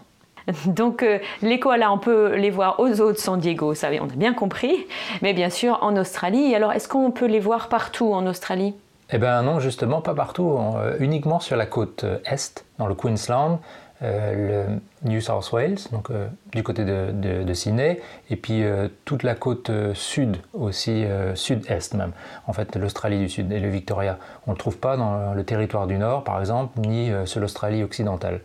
Donc 0.66 1.04
euh, 1.04 1.20
les 1.42 1.60
koalas, 1.60 1.92
on 1.92 2.00
peut 2.00 2.36
les 2.36 2.50
voir 2.50 2.80
aux 2.80 3.02
eaux 3.02 3.12
de 3.12 3.18
San 3.18 3.40
Diego, 3.40 3.76
ça 3.76 3.90
on 4.02 4.06
a 4.06 4.16
bien 4.16 4.34
compris. 4.34 4.88
Mais 5.22 5.34
bien 5.34 5.50
sûr 5.50 5.80
en 5.82 5.96
Australie. 5.96 6.56
Alors 6.56 6.72
est-ce 6.72 6.88
qu'on 6.88 7.12
peut 7.12 7.28
les 7.28 7.40
voir 7.40 7.70
partout 7.70 8.14
en 8.14 8.26
Australie? 8.26 8.74
Eh 9.12 9.18
bien 9.18 9.42
non, 9.42 9.60
justement, 9.60 10.02
pas 10.02 10.14
partout. 10.14 10.58
Euh, 10.76 10.96
uniquement 11.00 11.40
sur 11.40 11.56
la 11.56 11.66
côte 11.66 12.04
euh, 12.04 12.20
est, 12.26 12.66
dans 12.78 12.88
le 12.88 12.94
Queensland, 12.96 13.60
euh, 14.02 14.68
le 15.04 15.10
New 15.10 15.20
South 15.22 15.52
Wales, 15.52 15.78
donc 15.92 16.10
euh, 16.10 16.28
du 16.54 16.64
côté 16.64 16.86
de, 16.86 17.08
de- 17.12 17.44
de 17.44 17.54
Sydney, 17.54 18.00
et 18.30 18.36
puis 18.36 18.64
euh, 18.64 18.88
toute 19.06 19.24
la 19.24 19.36
côte 19.36 19.72
sud 19.94 20.38
aussi, 20.54 21.04
sud-est 21.36 21.94
même. 21.96 22.12
En 22.48 22.54
fait, 22.54 22.76
l'Australie 22.76 23.20
du 23.20 23.30
Sud 23.30 23.52
et 23.52 23.60
le 23.60 23.70
Victoria. 23.70 24.18
On 24.48 24.52
ne 24.52 24.56
le 24.56 24.60
trouve 24.60 24.78
pas 24.78 24.96
dans 24.98 25.34
le 25.34 25.44
territoire 25.44 25.88
du 25.88 25.98
Nord, 25.98 26.24
par 26.24 26.40
exemple, 26.40 26.80
ni 26.80 27.12
sur 27.26 27.40
l'Australie 27.42 27.84
occidentale. 27.84 28.40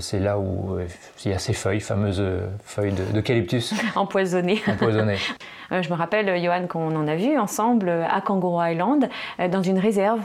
C'est 0.00 0.18
là 0.18 0.38
où 0.38 0.78
il 1.24 1.30
y 1.30 1.34
a 1.34 1.38
ces 1.38 1.52
feuilles, 1.52 1.80
fameuses 1.80 2.22
feuilles 2.64 2.92
de- 2.92 3.04
d'eucalyptus 3.12 3.72
empoisonnées. 3.94 5.18
Je 5.70 5.88
me 5.90 5.94
rappelle, 5.94 6.42
Johan, 6.42 6.66
qu'on 6.66 6.94
en 6.96 7.06
a 7.06 7.14
vu 7.16 7.38
ensemble 7.38 7.88
à 7.88 8.20
Kangaroo 8.20 8.62
Island, 8.64 9.08
dans 9.50 9.62
une 9.62 9.78
réserve. 9.78 10.20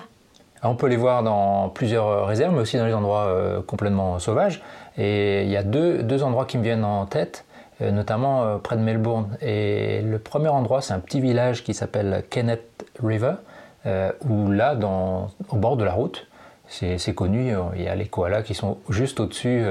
On 0.64 0.76
peut 0.76 0.88
les 0.88 0.98
voir 0.98 1.24
dans 1.24 1.70
plusieurs 1.70 2.08
euh, 2.08 2.24
réserves, 2.26 2.54
mais 2.54 2.62
aussi 2.62 2.78
dans 2.78 2.86
les 2.86 2.94
endroits 2.94 3.28
euh, 3.28 3.62
complètement 3.62 4.20
sauvages. 4.20 4.62
Et 4.98 5.44
il 5.44 5.50
y 5.50 5.56
a 5.58 5.64
deux, 5.64 6.04
deux 6.04 6.24
endroits 6.24 6.46
qui 6.46 6.58
me 6.58 6.64
viennent 6.64 6.84
en 6.84 7.06
tête, 7.06 7.46
euh, 7.82 7.92
notamment 7.92 8.44
euh, 8.44 8.58
près 8.58 8.76
de 8.76 8.82
Melbourne. 8.82 9.38
Et 9.42 10.02
le 10.02 10.20
premier 10.20 10.50
endroit, 10.50 10.82
c'est 10.82 10.94
un 10.94 11.00
petit 11.00 11.22
village 11.22 11.64
qui 11.64 11.74
s'appelle 11.74 12.24
Kenneth 12.30 12.86
River, 13.02 13.36
où 14.30 14.52
là, 14.52 14.76
dans, 14.76 15.30
au 15.50 15.56
bord 15.56 15.78
de 15.78 15.86
la 15.86 15.94
route, 15.94 16.28
c'est 16.68 17.16
connu, 17.16 17.54
il 17.76 17.82
y 17.82 17.88
a 17.88 17.96
les 17.96 18.06
koalas 18.06 18.44
qui 18.44 18.54
sont 18.54 18.78
juste 18.90 19.20
au-dessus 19.22 19.64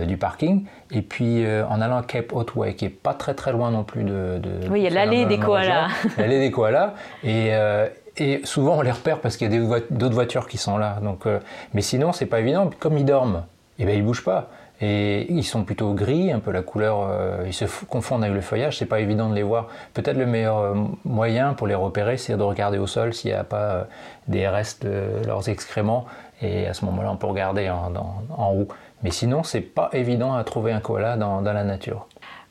du 0.00 0.16
parking. 0.16 0.64
Et 0.90 1.02
puis 1.02 1.44
en 1.68 1.80
allant 1.80 1.98
à 1.98 2.02
Cape 2.02 2.32
Otway, 2.32 2.74
qui 2.74 2.86
est 2.86 2.88
pas 2.88 3.12
très 3.14 3.34
très 3.34 3.52
loin 3.52 3.70
non 3.70 3.84
plus 3.84 4.02
de... 4.02 4.38
de 4.38 4.68
Oui, 4.70 4.80
il 4.80 4.84
y 4.84 4.86
a 4.86 4.90
l'allée 4.90 5.24
de- 5.24 5.28
des 5.28 5.36
de- 5.36 5.42
de- 5.42 5.46
koalas. 5.46 5.88
L'allée 6.18 6.40
des 6.40 6.50
koalas. 6.50 6.94
Et, 7.22 7.50
et 8.16 8.40
souvent 8.44 8.78
on 8.78 8.82
les 8.82 8.90
repère 8.90 9.20
parce 9.20 9.36
qu'il 9.36 9.52
y 9.52 9.56
a 9.56 9.80
d'autres 9.90 10.14
voitures 10.14 10.46
qui 10.46 10.58
sont 10.58 10.76
là. 10.78 10.98
Donc, 11.02 11.26
euh, 11.26 11.40
mais 11.72 11.82
sinon, 11.82 12.12
c'est 12.12 12.26
pas 12.26 12.40
évident. 12.40 12.70
Comme 12.78 12.96
ils 12.98 13.04
dorment, 13.04 13.44
et 13.78 13.84
ben, 13.84 13.96
ils 13.96 14.04
bougent 14.04 14.24
pas. 14.24 14.48
Et 14.80 15.32
ils 15.32 15.44
sont 15.44 15.62
plutôt 15.62 15.94
gris, 15.94 16.32
un 16.32 16.40
peu 16.40 16.50
la 16.50 16.62
couleur, 16.62 17.06
euh, 17.08 17.44
ils 17.46 17.52
se 17.54 17.64
confondent 17.88 18.24
avec 18.24 18.34
le 18.34 18.40
feuillage, 18.40 18.76
c'est 18.78 18.86
pas 18.86 18.98
évident 19.00 19.28
de 19.28 19.34
les 19.34 19.44
voir. 19.44 19.68
Peut-être 19.94 20.16
le 20.16 20.26
meilleur 20.26 20.58
euh, 20.58 20.74
moyen 21.04 21.54
pour 21.54 21.68
les 21.68 21.76
repérer, 21.76 22.16
c'est 22.16 22.36
de 22.36 22.42
regarder 22.42 22.78
au 22.78 22.88
sol 22.88 23.14
s'il 23.14 23.30
n'y 23.30 23.36
a 23.36 23.44
pas 23.44 23.56
euh, 23.56 23.84
des 24.26 24.48
restes 24.48 24.84
de 24.84 25.24
leurs 25.26 25.48
excréments. 25.48 26.06
Et 26.42 26.66
à 26.66 26.74
ce 26.74 26.84
moment-là, 26.86 27.12
on 27.12 27.16
peut 27.16 27.28
regarder 27.28 27.70
en, 27.70 27.90
dans- 27.90 28.16
en 28.36 28.52
haut. 28.52 28.68
Mais 29.04 29.12
sinon, 29.12 29.44
c'est 29.44 29.60
pas 29.60 29.90
évident 29.92 30.34
à 30.34 30.42
trouver 30.42 30.72
un 30.72 30.80
koala 30.80 31.16
dans, 31.16 31.40
dans 31.40 31.52
la 31.52 31.62
nature. 31.64 32.06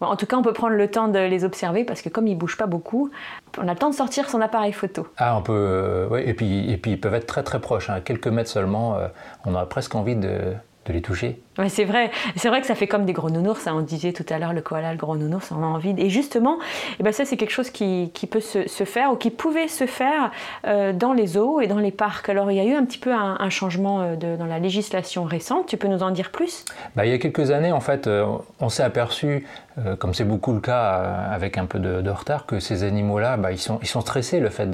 En 0.10 0.16
tout 0.16 0.26
cas, 0.26 0.38
on 0.38 0.42
peut 0.42 0.54
prendre 0.54 0.76
le 0.76 0.90
temps 0.90 1.08
de 1.08 1.20
les 1.20 1.44
observer 1.46 1.84
parce 1.84 2.02
que 2.02 2.10
comme 2.10 2.28
ils 2.28 2.36
bougent 2.38 2.58
pas 2.58 2.68
beaucoup, 2.68 3.12
on 3.58 3.68
a 3.68 3.74
le 3.74 3.80
temps 3.80 3.90
de 3.90 3.96
sortir 3.96 4.30
son 4.30 4.42
appareil 4.42 4.74
photo. 4.74 5.08
Ah, 5.18 5.38
on 5.38 5.42
peut. 5.42 5.54
euh, 5.54 6.08
ouais, 6.08 6.28
et, 6.28 6.34
puis, 6.34 6.72
et 6.72 6.80
ils 6.86 7.00
peuvent 7.00 7.14
être 7.14 7.28
très 7.28 7.44
très 7.44 7.60
proches, 7.60 7.90
hein, 7.90 8.02
quelques 8.02 8.28
mètres 8.28 8.50
seulement. 8.50 8.96
euh, 8.98 9.08
on 9.46 9.56
a 9.56 9.66
presque 9.66 9.96
envie 9.96 10.16
de, 10.16 10.54
de 10.86 10.94
les 10.94 11.02
toucher. 11.02 11.40
Ouais, 11.58 11.70
c'est 11.70 11.86
vrai, 11.86 12.12
c'est 12.36 12.50
vrai 12.50 12.60
que 12.62 12.68
ça 12.68 12.76
fait 12.76 12.88
comme 12.88 13.06
des 13.06 13.14
gros 13.14 13.30
nounours. 13.30 13.68
hein. 13.68 13.74
On 13.76 13.82
disait 13.82 14.12
tout 14.12 14.26
à 14.30 14.40
l'heure 14.40 14.54
le 14.54 14.62
koala, 14.62 14.92
le 14.92 14.98
gros 14.98 15.16
nounours, 15.16 15.52
on 15.52 15.62
a 15.64 15.66
envie. 15.66 15.94
Et 15.98 16.10
justement, 16.10 16.58
eh 17.00 17.04
ben 17.04 17.14
ça 17.14 17.26
c'est 17.26 17.38
quelque 17.38 17.52
chose 17.52 17.70
qui, 17.70 18.12
qui 18.14 18.28
peut 18.28 18.40
se, 18.42 18.68
se 18.68 18.84
faire 18.84 19.12
ou 19.14 19.16
qui 19.16 19.30
pouvait 19.30 19.68
se 19.68 19.86
faire 19.86 20.32
euh, 20.66 20.92
dans 20.92 21.14
les 21.14 21.28
zoos 21.28 21.62
et 21.62 21.68
dans 21.68 21.78
les 21.80 21.92
parcs. 21.92 22.28
Alors 22.28 22.52
il 22.52 22.58
y 22.58 22.60
a 22.60 22.66
eu 22.66 22.74
un 22.74 22.84
petit 22.86 22.98
peu 22.98 23.14
un, 23.14 23.38
un 23.40 23.50
changement 23.50 24.02
euh, 24.02 24.16
de- 24.16 24.36
dans 24.36 24.46
la 24.48 24.60
législation 24.60 25.24
récente. 25.24 25.68
Tu 25.68 25.78
peux 25.78 25.88
nous 25.88 26.04
en 26.04 26.12
dire 26.12 26.32
plus? 26.32 26.66
Bah, 26.96 27.06
il 27.06 27.12
y 27.12 27.16
a 27.16 27.18
quelques 27.20 27.52
années, 27.52 27.72
en 27.72 27.80
fait, 27.82 28.08
euh, 28.08 28.26
on 28.60 28.70
s'est 28.70 28.84
aperçu, 28.84 29.48
euh, 29.78 29.96
comme 29.96 30.14
c'est 30.14 30.26
beaucoup 30.26 30.54
le 30.54 30.60
cas 30.60 30.96
euh, 30.96 31.36
avec 31.36 31.58
un 31.58 31.66
peu 31.66 31.80
de, 31.80 32.02
de 32.02 32.10
retard, 32.10 32.46
que 32.46 32.60
ces 32.60 32.84
animaux-là, 32.84 33.38
bah, 33.38 33.52
ils, 33.52 33.60
sont, 33.60 33.80
ils 33.82 33.88
sont 33.88 34.02
stressés, 34.02 34.40
le 34.40 34.50
fait 34.50 34.70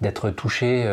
d'être 0.00 0.30
touchés, 0.30 0.84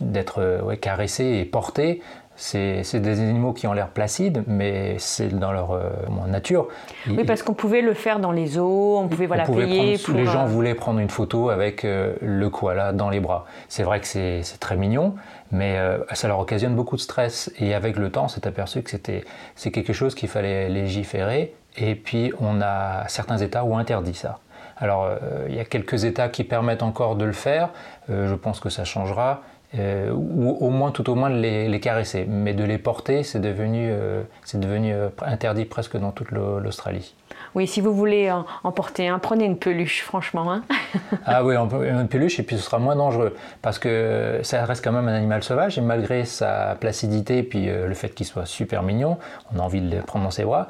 d'être- 0.00 0.62
ouais, 0.64 0.76
caressés 0.76 1.38
et 1.40 1.44
portés. 1.44 2.02
C'est 2.36 3.00
des 3.00 3.20
animaux 3.20 3.52
qui 3.52 3.66
ont 3.68 3.72
l'air 3.72 3.88
placides, 3.88 4.42
mais 4.48 4.96
c'est 4.98 5.28
dans 5.28 5.52
leur 5.52 5.70
euh, 5.72 5.90
nature. 6.26 6.66
Oui, 7.08 7.24
parce 7.24 7.42
qu'on 7.44 7.54
pouvait 7.54 7.80
le 7.80 7.94
faire 7.94 8.18
dans 8.18 8.32
les 8.32 8.46
zoos, 8.46 8.98
on 8.98 9.06
pouvait 9.06 9.26
voilà 9.26 9.44
on 9.44 9.46
pouvait 9.46 9.66
payer 9.66 9.94
prendre- 9.94 10.04
pour. 10.06 10.14
les 10.16 10.26
gens 10.26 10.42
euh, 10.44 10.48
voulaient 10.48 10.74
prendre 10.74 10.98
une 10.98 11.10
photo 11.10 11.50
avec 11.50 11.84
euh, 11.84 12.14
le 12.20 12.50
koala 12.50 12.92
dans 12.92 13.08
les 13.08 13.20
bras. 13.20 13.44
C'est 13.68 13.84
vrai 13.84 14.00
que 14.00 14.06
c'est 14.06 14.42
très 14.58 14.76
mignon, 14.76 15.14
mais 15.52 15.78
euh, 15.78 15.98
ça 16.12 16.26
leur 16.26 16.40
occasionne 16.40 16.74
beaucoup 16.74 16.96
de 16.96 17.00
stress. 17.00 17.52
Et 17.58 17.72
avec 17.72 17.96
le 17.96 18.10
temps, 18.10 18.24
on 18.24 18.28
s'est 18.28 18.46
aperçu 18.48 18.82
que 18.82 18.90
c'était 18.90 19.24
c'est 19.54 19.70
quelque 19.70 19.92
chose 19.92 20.16
qu'il 20.16 20.28
fallait 20.28 20.68
légiférer. 20.68 21.54
Et 21.76 21.94
puis, 21.94 22.32
on 22.40 22.60
a 22.60 23.06
certains 23.08 23.38
États 23.38 23.64
où 23.64 23.76
interdit 23.76 24.14
ça. 24.14 24.38
Alors, 24.76 25.08
il 25.48 25.54
y 25.54 25.60
a 25.60 25.64
quelques 25.64 26.04
États 26.04 26.28
qui 26.28 26.42
permettent 26.44 26.82
encore 26.84 27.14
de 27.16 27.24
le 27.24 27.32
faire. 27.32 27.70
Je 28.08 28.34
pense 28.34 28.58
que 28.60 28.68
ça 28.70 28.84
changera. 28.84 29.42
Euh, 29.78 30.12
ou 30.12 30.50
au 30.60 30.70
moins, 30.70 30.90
tout 30.92 31.10
au 31.10 31.14
moins, 31.16 31.30
de 31.30 31.36
les, 31.36 31.68
les 31.68 31.80
caresser. 31.80 32.26
Mais 32.28 32.54
de 32.54 32.62
les 32.64 32.78
porter, 32.78 33.22
c'est 33.24 33.40
devenu, 33.40 33.88
euh, 33.90 34.22
c'est 34.44 34.60
devenu 34.60 34.92
euh, 34.94 35.08
interdit 35.22 35.64
presque 35.64 35.96
dans 35.96 36.12
toute 36.12 36.30
l'Au- 36.30 36.60
l'Australie. 36.60 37.14
Oui, 37.56 37.66
si 37.66 37.80
vous 37.80 37.92
voulez 37.92 38.30
en, 38.30 38.46
en 38.62 38.70
porter 38.72 39.08
un, 39.08 39.18
prenez 39.18 39.44
une 39.44 39.58
peluche, 39.58 40.02
franchement. 40.02 40.52
hein. 40.52 40.62
Ah 41.26 41.44
oui, 41.44 41.54
une 41.56 42.06
peluche, 42.08 42.38
et 42.38 42.42
puis 42.44 42.56
ce 42.56 42.62
sera 42.62 42.78
moins 42.78 42.94
dangereux. 42.96 43.34
Parce 43.62 43.78
que 43.80 44.40
ça 44.42 44.64
reste 44.64 44.84
quand 44.84 44.92
même 44.92 45.08
un 45.08 45.14
animal 45.14 45.42
sauvage, 45.42 45.76
et 45.78 45.80
malgré 45.80 46.24
sa 46.24 46.76
placidité, 46.78 47.38
et 47.38 47.42
puis 47.42 47.68
euh, 47.68 47.88
le 47.88 47.94
fait 47.94 48.10
qu'il 48.10 48.26
soit 48.26 48.46
super 48.46 48.82
mignon, 48.84 49.18
on 49.54 49.58
a 49.58 49.62
envie 49.62 49.80
de 49.80 49.96
le 49.96 50.02
prendre 50.02 50.24
dans 50.24 50.30
ses 50.30 50.44
bras, 50.44 50.68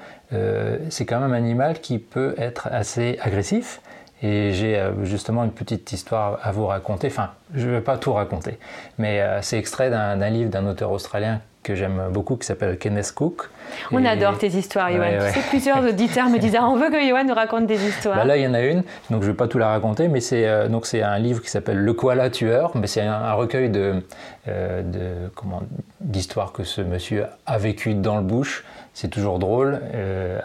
c'est 0.89 1.07
quand 1.07 1.21
même 1.21 1.33
un 1.33 1.37
animal 1.37 1.81
qui 1.81 2.01
peut 2.01 2.35
être 2.39 2.67
assez 2.73 3.19
agressif. 3.23 3.81
Et 4.25 4.53
j'ai 4.53 4.79
euh, 4.79 5.05
justement 5.05 5.45
une 5.45 5.53
petite 5.53 5.93
histoire 5.93 6.39
à 6.43 6.51
vous 6.51 6.67
raconter. 6.67 7.09
Enfin, 7.09 7.31
je 7.55 7.67
ne 7.69 7.73
vais 7.73 7.83
pas 7.83 7.99
tout 7.99 8.15
raconter, 8.15 8.59
mais 8.97 9.21
euh, 9.21 9.43
c'est 9.43 9.59
extrait 9.59 9.91
d'un 9.91 10.31
livre 10.31 10.49
d'un 10.49 10.67
auteur 10.67 10.91
australien 10.93 11.41
que 11.65 11.75
j'aime 11.75 12.11
beaucoup 12.13 12.37
qui 12.37 12.47
s'appelle 12.47 12.79
Kenneth 12.79 13.13
Cook. 13.13 13.51
On 13.91 14.05
adore 14.05 14.39
tes 14.39 14.49
histoires, 14.49 14.93
Johan. 14.93 15.19
plusieurs 15.49 15.83
auditeurs 15.89 16.29
me 16.29 16.39
disent 16.39 16.57
ah, 16.57 16.69
on 16.69 16.77
veut 16.77 16.91
que 16.91 17.09
Johan 17.09 17.25
nous 17.25 17.35
raconte 17.35 17.67
des 17.67 17.83
histoires. 17.85 18.17
Bah 18.17 18.25
là, 18.25 18.37
il 18.37 18.45
y 18.45 18.47
en 18.47 18.55
a 18.55 18.61
une, 18.61 18.85
donc 19.11 19.23
je 19.23 19.27
ne 19.27 19.33
vais 19.33 19.35
pas 19.35 19.49
tout 19.49 19.59
la 19.59 19.69
raconter, 19.69 20.07
mais 20.07 20.21
c'est 20.21 20.47
euh, 20.47 20.69
donc 20.69 20.87
c'est 20.87 21.03
un 21.03 21.19
livre 21.19 21.43
qui 21.43 21.51
s'appelle 21.51 21.79
Le 21.79 21.93
koala 21.95 22.31
tueur, 22.31 22.73
mais 22.77 22.87
c'est 22.87 23.01
un, 23.01 23.33
recueil 23.33 23.71
de, 23.71 24.03
euh, 24.47 24.83
de 24.83 25.29
comment 25.35 25.63
d'histoires 26.01 26.53
que 26.53 26.63
ce 26.63 26.83
monsieur 26.83 27.25
a 27.47 27.59
vécu 27.59 27.95
dans 27.95 28.17
le 28.17 28.23
bush. 28.23 28.65
C'est 28.93 29.09
toujours 29.09 29.39
drôle. 29.39 29.81
Euh, 29.95 30.39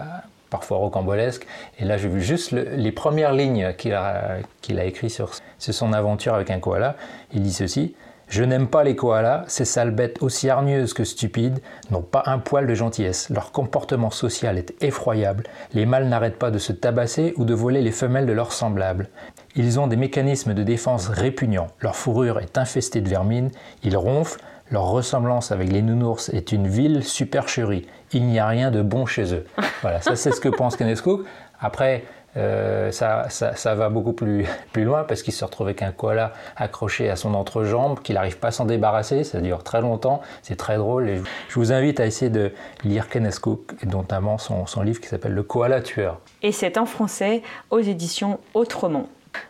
parfois 0.49 0.77
rocambolesque. 0.77 1.45
Et 1.79 1.85
là, 1.85 1.97
j'ai 1.97 2.09
vu 2.09 2.21
juste 2.21 2.51
les 2.51 2.91
premières 2.91 3.33
lignes 3.33 3.73
qu'il 3.77 3.93
a, 3.93 4.39
écrites 4.83 5.11
sur, 5.11 5.31
sur 5.57 5.73
son 5.73 5.93
aventure 5.93 6.33
avec 6.33 6.49
un 6.51 6.59
koala. 6.59 6.95
Il 7.33 7.41
dit 7.41 7.53
ceci 7.53 7.95
je 8.29 8.43
n'aime 8.43 8.67
pas 8.67 8.83
les 8.83 8.95
koalas, 8.95 9.45
ces 9.47 9.65
sales 9.65 9.89
bêtes 9.89 10.21
aussi 10.21 10.51
hargneuses 10.51 10.93
que 10.93 11.03
stupides 11.03 11.61
n'ont 11.89 12.03
pas 12.03 12.21
un 12.27 12.37
poil 12.37 12.67
de 12.67 12.75
gentillesse. 12.75 13.27
Leur 13.31 13.51
comportement 13.51 14.11
social 14.11 14.59
est 14.59 14.75
effroyable. 14.83 15.45
Les 15.73 15.87
mâles 15.87 16.07
n'arrêtent 16.07 16.37
pas 16.37 16.51
de 16.51 16.59
se 16.59 16.71
tabasser 16.71 17.33
ou 17.37 17.43
de 17.43 17.55
voler 17.55 17.81
les 17.81 17.91
femelles 17.91 18.27
de 18.27 18.31
leurs 18.31 18.51
semblables. 18.51 19.09
Ils 19.55 19.79
ont 19.79 19.87
des 19.87 19.95
mécanismes 19.95 20.53
de 20.53 20.61
défense 20.61 21.07
répugnants. 21.07 21.69
Leur 21.79 21.95
fourrure 21.95 22.39
est 22.39 22.59
infestée 22.59 23.01
de 23.01 23.09
vermine. 23.09 23.49
Ils 23.81 23.97
ronflent. 23.97 24.39
Leur 24.71 24.83
ressemblance 24.83 25.51
avec 25.51 25.71
les 25.71 25.81
nounours 25.81 26.29
est 26.29 26.51
une 26.51 26.67
vile 26.67 27.03
supercherie. 27.03 27.87
Il 28.13 28.25
n'y 28.27 28.37
a 28.37 28.47
rien 28.47 28.69
de 28.69 28.81
bon 28.81 29.05
chez 29.05 29.33
eux. 29.33 29.45
Voilà, 29.81 30.01
ça 30.01 30.15
c'est 30.15 30.31
ce 30.31 30.41
que 30.41 30.49
pense 30.49 30.75
Kenneth 30.75 31.01
Cook. 31.01 31.25
Après, 31.59 32.03
euh, 32.37 32.91
ça, 32.91 33.27
ça, 33.29 33.75
va 33.75 33.89
beaucoup 33.89 34.13
plus, 34.13 34.45
plus 34.73 34.83
loin 34.83 35.03
parce 35.03 35.23
qu'il 35.23 35.33
se 35.33 35.43
retrouve 35.43 35.67
avec 35.67 35.81
un 35.81 35.91
koala 35.91 36.33
accroché 36.55 37.09
à 37.09 37.15
son 37.15 37.33
entrejambe, 37.33 38.01
qu'il 38.01 38.15
n'arrive 38.15 38.37
pas 38.37 38.49
à 38.49 38.51
s'en 38.51 38.65
débarrasser, 38.65 39.23
ça 39.23 39.41
dure 39.41 39.63
très 39.63 39.81
longtemps, 39.81 40.21
c'est 40.43 40.55
très 40.55 40.77
drôle. 40.77 41.09
Et 41.09 41.21
je 41.47 41.55
vous 41.55 41.71
invite 41.71 41.99
à 41.99 42.05
essayer 42.05 42.29
de 42.29 42.51
lire 42.83 43.09
Kenneth 43.09 43.39
Cook, 43.39 43.73
notamment 43.85 44.37
son, 44.37 44.67
son 44.67 44.83
livre 44.83 45.01
qui 45.01 45.07
s'appelle 45.07 45.33
Le 45.33 45.43
koala 45.43 45.81
tueur. 45.81 46.19
Et 46.43 46.51
c'est 46.51 46.77
en 46.77 46.85
français 46.85 47.41
aux 47.71 47.79
éditions 47.79 48.39
Autrement. 48.53 49.07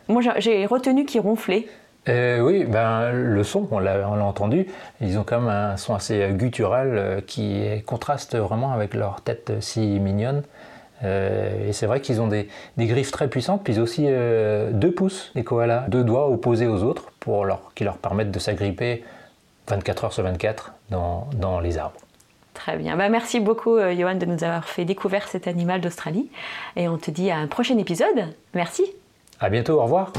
Moi 0.08 0.22
j'ai 0.38 0.66
retenu 0.66 1.06
qu'il 1.06 1.22
ronflait. 1.22 1.68
Euh, 2.10 2.40
oui, 2.40 2.66
ben, 2.66 3.12
le 3.12 3.44
son, 3.44 3.68
on 3.72 3.80
l'a 3.80 4.10
entendu, 4.10 4.68
ils 5.00 5.18
ont 5.18 5.24
quand 5.24 5.40
même 5.40 5.50
un 5.50 5.78
son 5.78 5.96
assez 5.96 6.30
guttural 6.32 6.92
euh, 6.94 7.22
qui 7.22 7.64
contraste 7.86 8.36
vraiment 8.36 8.72
avec 8.72 8.94
leur 8.94 9.22
tête 9.22 9.54
si 9.62 9.80
mignonne. 9.80 10.44
Euh, 11.04 11.70
et 11.70 11.74
c'est 11.74 11.86
vrai 11.86 12.02
qu'ils 12.02 12.22
ont 12.22 12.28
des, 12.28 12.48
griffes 12.78 13.12
très 13.12 13.28
puissantes, 13.28 13.64
puis 13.64 13.80
aussi 13.80 14.06
euh, 14.08 14.72
deux 14.72 14.92
pouces, 14.92 15.32
les 15.36 15.44
koalas, 15.44 15.86
deux 15.88 16.04
doigts 16.04 16.30
opposés 16.30 16.68
aux 16.68 16.84
autres, 16.84 17.12
pour 17.20 17.46
leur, 17.46 17.74
qui 17.76 17.84
leur 17.84 17.98
permettent 17.98 18.32
de 18.32 18.40
s'agripper 18.40 19.04
24 19.68 20.06
heures 20.06 20.14
sur 20.14 20.24
24 20.24 20.74
dans, 20.90 21.28
dans 21.36 21.60
les 21.60 21.78
arbres. 21.78 22.00
Très 22.54 22.76
bien. 22.76 22.98
Bah, 22.98 23.08
merci 23.08 23.40
beaucoup, 23.40 23.78
euh, 23.78 23.96
Johan, 23.96 24.16
de 24.16 24.26
nous 24.26 24.44
avoir 24.44 24.66
fait 24.66 24.84
découvrir 24.84 25.28
cet 25.28 25.48
animal 25.48 25.80
d'Australie. 25.80 26.30
Et 26.76 26.90
on 26.90 26.98
te 26.98 27.12
dit 27.12 27.32
à 27.32 27.38
un 27.38 27.48
prochain 27.48 27.78
épisode. 27.78 28.36
Merci. 28.54 28.84
À 29.40 29.50
bientôt, 29.50 29.80
au 29.80 29.84
revoir. 29.84 30.12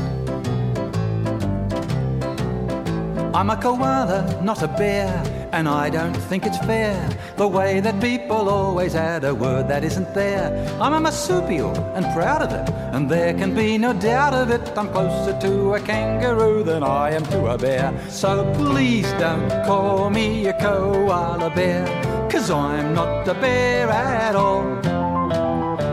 I'm 3.33 3.49
a 3.49 3.57
koala, 3.57 4.41
not 4.43 4.61
a 4.61 4.67
bear, 4.67 5.23
and 5.53 5.69
I 5.69 5.89
don't 5.89 6.17
think 6.17 6.47
it's 6.47 6.59
fair 6.59 7.09
the 7.37 7.47
way 7.47 7.79
that 7.79 8.01
people 8.01 8.49
always 8.49 8.97
add 8.97 9.23
a 9.23 9.33
word 9.33 9.69
that 9.69 9.85
isn't 9.85 10.13
there. 10.15 10.51
I'm 10.81 10.95
a 10.95 11.01
marsupial 11.01 11.77
and 11.95 12.05
proud 12.13 12.43
of 12.43 12.53
it, 12.53 12.69
and 12.93 13.09
there 13.09 13.33
can 13.33 13.55
be 13.55 13.79
no 13.79 13.93
doubt 13.93 14.35
of 14.35 14.51
it. 14.51 14.77
I'm 14.77 14.89
closer 14.89 15.39
to 15.43 15.75
a 15.75 15.81
kangaroo 15.81 16.65
than 16.65 16.83
I 16.83 17.13
am 17.13 17.25
to 17.27 17.47
a 17.47 17.57
bear. 17.57 17.95
So 18.09 18.53
please 18.55 19.11
don't 19.13 19.49
call 19.65 20.11
me 20.11 20.49
a 20.49 20.53
koala 20.53 21.51
bear, 21.51 21.87
cause 22.29 22.51
I'm 22.51 22.95
not 22.95 23.29
a 23.29 23.35
bear 23.35 23.91
at 23.91 24.35
all. 24.35 24.65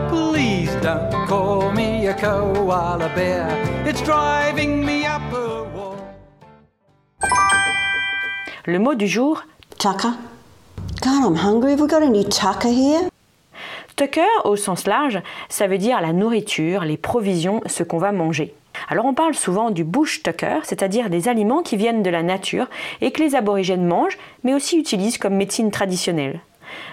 Please 0.08 0.74
don't 0.82 1.28
call 1.28 1.70
me 1.70 2.08
a 2.08 2.14
koala 2.14 3.08
bear, 3.14 3.46
it's 3.86 4.02
driving 4.02 4.84
me 4.84 5.06
up. 5.06 5.47
Le 8.64 8.78
mot 8.78 8.94
du 8.94 9.06
jour 9.06 9.44
Tucker. 9.78 10.12
God, 11.02 11.24
I'm 11.24 11.36
hungry. 11.36 11.72
Have 11.72 11.80
we 11.80 11.88
got 11.88 12.02
any 12.02 12.24
tucker 12.24 12.68
here? 12.68 13.08
Tucker, 13.96 14.20
au 14.44 14.56
sens 14.56 14.86
large, 14.86 15.20
ça 15.48 15.66
veut 15.66 15.78
dire 15.78 16.00
la 16.00 16.12
nourriture, 16.12 16.84
les 16.84 16.96
provisions, 16.96 17.60
ce 17.66 17.82
qu'on 17.82 17.98
va 17.98 18.12
manger. 18.12 18.54
Alors 18.88 19.06
on 19.06 19.14
parle 19.14 19.34
souvent 19.34 19.70
du 19.70 19.84
bush 19.84 20.22
tucker, 20.22 20.60
c'est-à-dire 20.62 21.10
des 21.10 21.28
aliments 21.28 21.62
qui 21.62 21.76
viennent 21.76 22.02
de 22.02 22.10
la 22.10 22.22
nature 22.22 22.66
et 23.00 23.10
que 23.10 23.22
les 23.22 23.34
aborigènes 23.34 23.86
mangent, 23.86 24.18
mais 24.44 24.54
aussi 24.54 24.78
utilisent 24.78 25.18
comme 25.18 25.34
médecine 25.34 25.70
traditionnelle. 25.70 26.40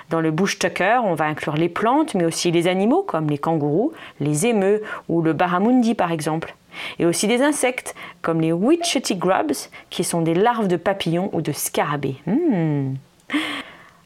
Dans 0.09 0.21
le 0.21 0.31
bush 0.31 0.59
tucker, 0.59 1.01
on 1.03 1.13
va 1.13 1.25
inclure 1.25 1.55
les 1.55 1.69
plantes, 1.69 2.13
mais 2.15 2.25
aussi 2.25 2.51
les 2.51 2.67
animaux 2.67 3.03
comme 3.03 3.29
les 3.29 3.37
kangourous, 3.37 3.93
les 4.19 4.45
émeux 4.45 4.81
ou 5.09 5.21
le 5.21 5.33
barramundi 5.33 5.95
par 5.95 6.11
exemple 6.11 6.55
et 6.99 7.05
aussi 7.05 7.27
des 7.27 7.41
insectes 7.41 7.95
comme 8.21 8.41
les 8.41 8.51
witchetty 8.51 9.15
grubs, 9.15 9.53
qui 9.89 10.03
sont 10.03 10.21
des 10.21 10.33
larves 10.33 10.67
de 10.67 10.77
papillons 10.77 11.29
ou 11.33 11.41
de 11.41 11.51
scarabées. 11.51 12.17
Hmm. 12.25 12.95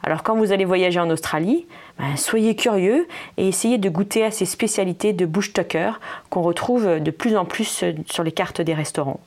Alors 0.04 0.24
quand 0.24 0.36
vous 0.36 0.52
allez 0.52 0.66
voyager 0.66 1.00
en 1.00 1.10
Australie, 1.10 1.68
ben, 2.00 2.16
soyez 2.16 2.56
curieux 2.56 3.08
et 3.38 3.48
essayez 3.48 3.78
de 3.78 3.90
goûter 3.90 4.24
à 4.24 4.32
ces 4.32 4.46
spécialités 4.46 5.14
de 5.14 5.26
bush 5.26 5.52
tucker 5.54 5.92
qu'on 6.30 6.42
retrouve 6.42 7.00
de 7.00 7.12
plus 7.12 7.36
en 7.36 7.46
plus 7.46 7.84
sur 8.06 8.24
les 8.24 8.32
cartes 8.32 8.62
des 8.62 8.74
restaurants. 8.74 9.20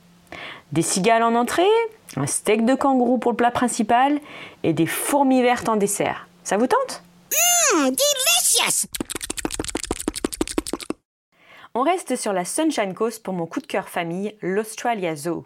Des 0.71 0.81
cigales 0.81 1.21
en 1.21 1.35
entrée, 1.35 1.63
un 2.17 2.25
steak 2.25 2.65
de 2.65 2.73
kangourou 2.73 3.19
pour 3.19 3.31
le 3.31 3.37
plat 3.37 3.51
principal 3.51 4.19
et 4.63 4.73
des 4.73 4.87
fourmis 4.87 5.43
vertes 5.43 5.69
en 5.69 5.75
dessert. 5.75 6.27
Ça 6.43 6.57
vous 6.57 6.67
tente? 6.67 7.03
Mmm, 7.31 7.89
delicious 7.89 8.87
on 11.75 11.81
reste 11.81 12.15
sur 12.15 12.33
la 12.33 12.45
Sunshine 12.45 12.93
Coast 12.93 13.23
pour 13.23 13.33
mon 13.33 13.47
coup 13.47 13.59
de 13.59 13.65
cœur 13.65 13.89
famille, 13.89 14.37
l'Australia 14.43 15.15
Zoo. 15.15 15.43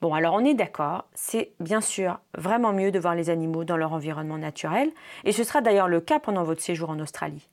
Bon, 0.00 0.14
alors 0.14 0.34
on 0.34 0.44
est 0.44 0.54
d'accord, 0.54 1.06
c'est 1.12 1.54
bien 1.58 1.80
sûr 1.80 2.20
vraiment 2.38 2.72
mieux 2.72 2.92
de 2.92 3.00
voir 3.00 3.16
les 3.16 3.30
animaux 3.30 3.64
dans 3.64 3.76
leur 3.76 3.92
environnement 3.92 4.38
naturel, 4.38 4.92
et 5.24 5.32
ce 5.32 5.42
sera 5.42 5.62
d'ailleurs 5.62 5.88
le 5.88 6.00
cas 6.00 6.20
pendant 6.20 6.44
votre 6.44 6.62
séjour 6.62 6.90
en 6.90 7.00
Australie. 7.00 7.48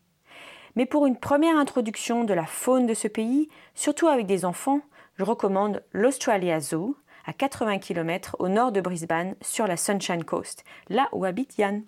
Mais 0.76 0.86
pour 0.86 1.08
une 1.08 1.18
première 1.18 1.58
introduction 1.58 2.24
de 2.24 2.36
la 2.36 2.46
faune 2.46 2.86
de 2.86 2.94
ce 2.94 3.08
pays, 3.08 3.50
surtout 3.74 4.08
avec 4.08 4.28
des 4.28 4.46
enfants, 4.46 4.82
je 5.16 5.24
recommande 5.24 5.84
l'Australia 5.92 6.60
Zoo, 6.60 6.96
à 7.26 7.34
80 7.34 7.80
km 7.80 8.36
au 8.38 8.48
nord 8.48 8.72
de 8.72 8.82
Brisbane, 8.82 9.34
sur 9.42 9.66
la 9.66 9.76
Sunshine 9.76 10.24
Coast, 10.24 10.64
là 10.90 11.10
où 11.14 11.26
habite 11.26 11.58
Yann. 11.58 11.84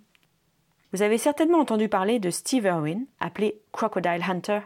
Vous 0.96 1.02
avez 1.02 1.18
certainement 1.18 1.60
entendu 1.60 1.90
parler 1.90 2.20
de 2.20 2.30
Steve 2.30 2.64
Irwin, 2.64 3.06
appelé 3.20 3.60
Crocodile 3.74 4.24
Hunter. 4.26 4.60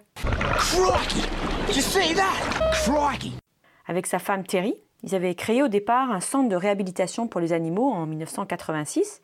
Avec 3.87 4.05
sa 4.05 4.19
femme 4.19 4.45
Terry, 4.45 4.75
ils 5.01 5.15
avaient 5.15 5.33
créé 5.33 5.63
au 5.63 5.67
départ 5.69 6.11
un 6.11 6.19
centre 6.19 6.47
de 6.47 6.55
réhabilitation 6.55 7.27
pour 7.27 7.41
les 7.41 7.51
animaux 7.51 7.89
en 7.89 8.05
1986 8.05 9.23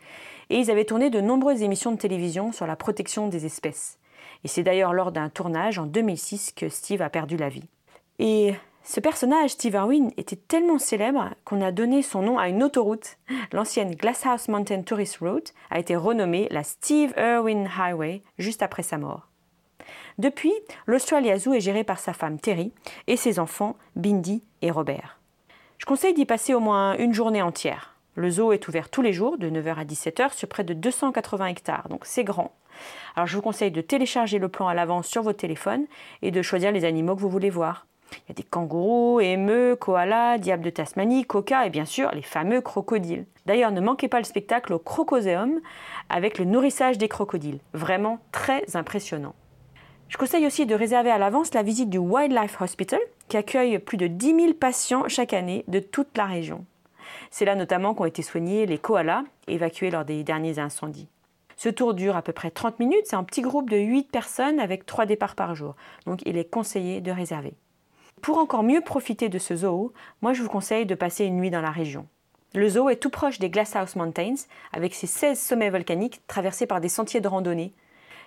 et 0.50 0.58
ils 0.58 0.72
avaient 0.72 0.84
tourné 0.84 1.12
de 1.12 1.22
nombreuses 1.22 1.62
émissions 1.62 1.92
de 1.92 2.00
télévision 2.00 2.52
sur 2.52 2.66
la 2.66 2.76
protection 2.76 3.28
des 3.28 3.46
espèces. 3.46 4.00
Et 4.44 4.48
c'est 4.48 4.64
d'ailleurs 4.64 4.94
lors 4.94 5.12
d'un 5.12 5.30
tournage 5.30 5.78
en 5.78 5.86
2006 5.86 6.54
que 6.54 6.70
Steve 6.70 7.04
a 7.04 7.12
perdu 7.12 7.38
la 7.38 7.50
vie. 7.50 7.70
Et 8.18 8.56
ce 8.88 9.00
personnage, 9.00 9.50
Steve 9.50 9.74
Irwin, 9.74 10.12
était 10.16 10.36
tellement 10.36 10.78
célèbre 10.78 11.32
qu'on 11.44 11.62
a 11.62 11.72
donné 11.72 12.04
son 12.04 12.22
nom 12.22 12.38
à 12.38 12.50
une 12.50 12.62
autoroute. 12.62 13.18
L'ancienne 13.52 13.96
Glasshouse 13.96 14.48
Mountain 14.48 14.84
Tourist 14.84 15.18
Route 15.18 15.54
a 15.72 15.80
été 15.80 15.96
renommée 15.96 16.48
la 16.52 16.64
Steve 16.64 17.12
Irwin 17.18 17.68
Highway 17.68 18.22
juste 18.38 18.62
après 18.62 18.84
sa 18.84 19.00
mort. 19.00 19.28
Depuis, 20.20 20.54
l'Australia 20.86 21.38
Zoo 21.40 21.54
est 21.54 21.62
géré 21.62 21.84
par 21.84 21.98
sa 21.98 22.14
femme 22.14 22.40
Terry 22.40 22.72
et 23.08 23.18
ses 23.18 23.40
enfants 23.40 23.76
Bindi 23.96 24.44
et 24.62 24.70
Robert. 24.70 25.20
Je 25.80 25.86
conseille 25.86 26.14
d'y 26.14 26.26
passer 26.26 26.54
au 26.54 26.60
moins 26.60 26.96
une 26.98 27.14
journée 27.14 27.42
entière. 27.42 27.96
Le 28.14 28.30
zoo 28.30 28.54
est 28.54 28.68
ouvert 28.68 28.90
tous 28.90 29.02
les 29.02 29.14
jours 29.14 29.40
de 29.40 29.50
9h 29.50 29.76
à 29.76 29.84
17h 29.84 30.34
sur 30.34 30.48
près 30.48 30.64
de 30.64 30.76
280 30.76 31.48
hectares, 31.48 31.90
donc 31.90 32.06
c'est 32.06 32.24
grand. 32.24 32.54
Alors 33.16 33.26
je 33.26 33.36
vous 33.36 33.42
conseille 33.42 33.72
de 33.72 33.82
télécharger 33.82 34.38
le 34.38 34.48
plan 34.48 34.68
à 34.68 34.74
l'avance 34.74 35.08
sur 35.08 35.24
votre 35.24 35.40
téléphone 35.40 35.86
et 36.22 36.30
de 36.30 36.42
choisir 36.42 36.72
les 36.72 36.86
animaux 36.86 37.16
que 37.16 37.22
vous 37.22 37.30
voulez 37.30 37.50
voir. 37.50 37.88
Il 38.12 38.30
y 38.30 38.32
a 38.32 38.34
des 38.36 38.44
kangourous, 38.44 39.20
émeux, 39.20 39.76
koalas, 39.76 40.38
diables 40.38 40.64
de 40.64 40.70
Tasmanie, 40.70 41.26
coca 41.26 41.66
et 41.66 41.70
bien 41.70 41.86
sûr 41.86 42.12
les 42.14 42.22
fameux 42.22 42.62
crocodiles. 42.62 43.26
D'ailleurs, 43.46 43.72
ne 43.72 43.82
manquez 43.82 44.08
pas 44.08 44.20
le 44.20 44.26
spectacle 44.26 44.74
au 44.74 44.80
Crocoséum 44.80 45.60
avec 46.10 46.38
le 46.40 46.46
nourrissage 46.46 46.98
des 46.98 47.08
crocodiles. 47.08 47.60
Vraiment 47.74 48.20
très 48.32 48.76
impressionnant. 48.76 49.36
Je 50.08 50.18
conseille 50.18 50.46
aussi 50.46 50.66
de 50.66 50.76
réserver 50.76 51.10
à 51.10 51.18
l'avance 51.18 51.54
la 51.54 51.64
visite 51.64 51.90
du 51.90 51.98
Wildlife 51.98 52.62
Hospital, 52.62 53.00
qui 53.28 53.38
accueille 53.38 53.80
plus 53.80 53.98
de 53.98 54.08
10 54.08 54.36
000 54.36 54.54
patients 54.54 55.08
chaque 55.08 55.34
année 55.34 55.66
de 55.68 55.80
toute 55.80 56.16
la 56.18 56.26
région. 56.26 56.66
C'est 57.32 57.46
là 57.46 57.56
notamment 57.56 57.94
qu'ont 57.94 58.06
été 58.06 58.22
soignés 58.22 58.66
les 58.66 58.78
koalas 58.78 59.24
évacués 59.48 59.92
lors 59.92 60.06
des 60.06 60.24
derniers 60.24 60.60
incendies. 60.60 61.10
Ce 61.58 61.70
tour 61.70 61.94
dure 61.94 62.16
à 62.16 62.22
peu 62.22 62.34
près 62.34 62.52
30 62.52 62.80
minutes, 62.80 63.06
c'est 63.06 63.16
un 63.16 63.24
petit 63.24 63.42
groupe 63.42 63.70
de 63.70 63.78
8 63.78 64.12
personnes 64.12 64.60
avec 64.60 64.86
3 64.86 65.06
départs 65.06 65.36
par 65.36 65.56
jour, 65.56 65.76
donc 66.06 66.22
il 66.26 66.38
est 66.38 66.50
conseillé 66.50 67.02
de 67.02 67.12
réserver. 67.12 67.54
Pour 68.22 68.38
encore 68.38 68.64
mieux 68.64 68.82
profiter 68.82 69.30
de 69.30 69.38
ce 69.38 69.56
zoo, 69.56 69.94
moi 70.22 70.34
je 70.34 70.42
vous 70.42 70.50
conseille 70.50 70.86
de 70.86 70.96
passer 70.96 71.26
une 71.26 71.38
nuit 71.38 71.52
dans 71.52 71.62
la 71.62 71.72
région. 71.72 72.08
Le 72.56 72.70
zoo 72.70 72.90
est 72.90 72.96
tout 72.96 73.10
proche 73.10 73.40
des 73.40 73.50
Glasshouse 73.50 73.96
Mountains, 73.96 74.36
avec 74.72 74.94
ses 74.94 75.08
16 75.08 75.40
sommets 75.40 75.70
volcaniques 75.70 76.26
traversés 76.26 76.66
par 76.66 76.80
des 76.80 76.90
sentiers 76.90 77.20
de 77.20 77.28
randonnée. 77.28 77.74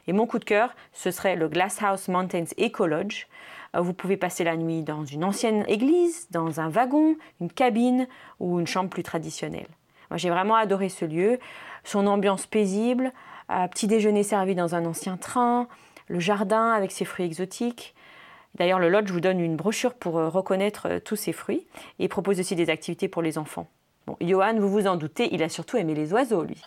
Et 0.06 0.12
mon 0.12 0.26
coup 0.26 0.38
de 0.38 0.44
cœur, 0.44 0.74
ce 0.92 1.10
serait 1.10 1.36
le 1.36 1.48
Glasshouse 1.48 2.08
Mountains 2.08 2.44
Eco 2.58 2.86
Lodge. 2.86 3.26
Euh, 3.74 3.80
vous 3.80 3.94
pouvez 3.94 4.16
passer 4.16 4.44
la 4.44 4.56
nuit 4.56 4.82
dans 4.82 5.04
une 5.04 5.24
ancienne 5.24 5.64
église, 5.68 6.28
dans 6.30 6.60
un 6.60 6.68
wagon, 6.68 7.16
une 7.40 7.50
cabine 7.50 8.06
ou 8.38 8.60
une 8.60 8.66
chambre 8.66 8.90
plus 8.90 9.02
traditionnelle. 9.02 9.68
Moi, 10.10 10.18
j'ai 10.18 10.30
vraiment 10.30 10.54
adoré 10.54 10.88
ce 10.88 11.04
lieu, 11.04 11.38
son 11.84 12.06
ambiance 12.06 12.46
paisible, 12.46 13.12
un 13.48 13.68
petit 13.68 13.86
déjeuner 13.86 14.22
servi 14.22 14.54
dans 14.54 14.74
un 14.74 14.84
ancien 14.84 15.16
train, 15.16 15.68
le 16.08 16.20
jardin 16.20 16.70
avec 16.70 16.92
ses 16.92 17.04
fruits 17.04 17.26
exotiques. 17.26 17.94
D'ailleurs, 18.58 18.78
le 18.78 18.88
lodge 18.88 19.10
vous 19.10 19.20
donne 19.20 19.40
une 19.40 19.56
brochure 19.56 19.94
pour 19.94 20.18
euh, 20.18 20.28
reconnaître 20.28 20.88
euh, 20.88 21.00
tous 21.00 21.16
ces 21.16 21.32
fruits 21.32 21.66
et 21.98 22.08
propose 22.08 22.40
aussi 22.40 22.56
des 22.56 22.70
activités 22.70 23.08
pour 23.08 23.22
les 23.22 23.38
enfants. 23.38 23.68
Bon, 24.06 24.16
Johan, 24.20 24.54
vous 24.58 24.68
vous 24.68 24.86
en 24.86 24.96
doutez, 24.96 25.32
il 25.32 25.42
a 25.42 25.48
surtout 25.48 25.76
aimé 25.76 25.94
les 25.94 26.12
oiseaux, 26.12 26.42
lui. 26.42 26.60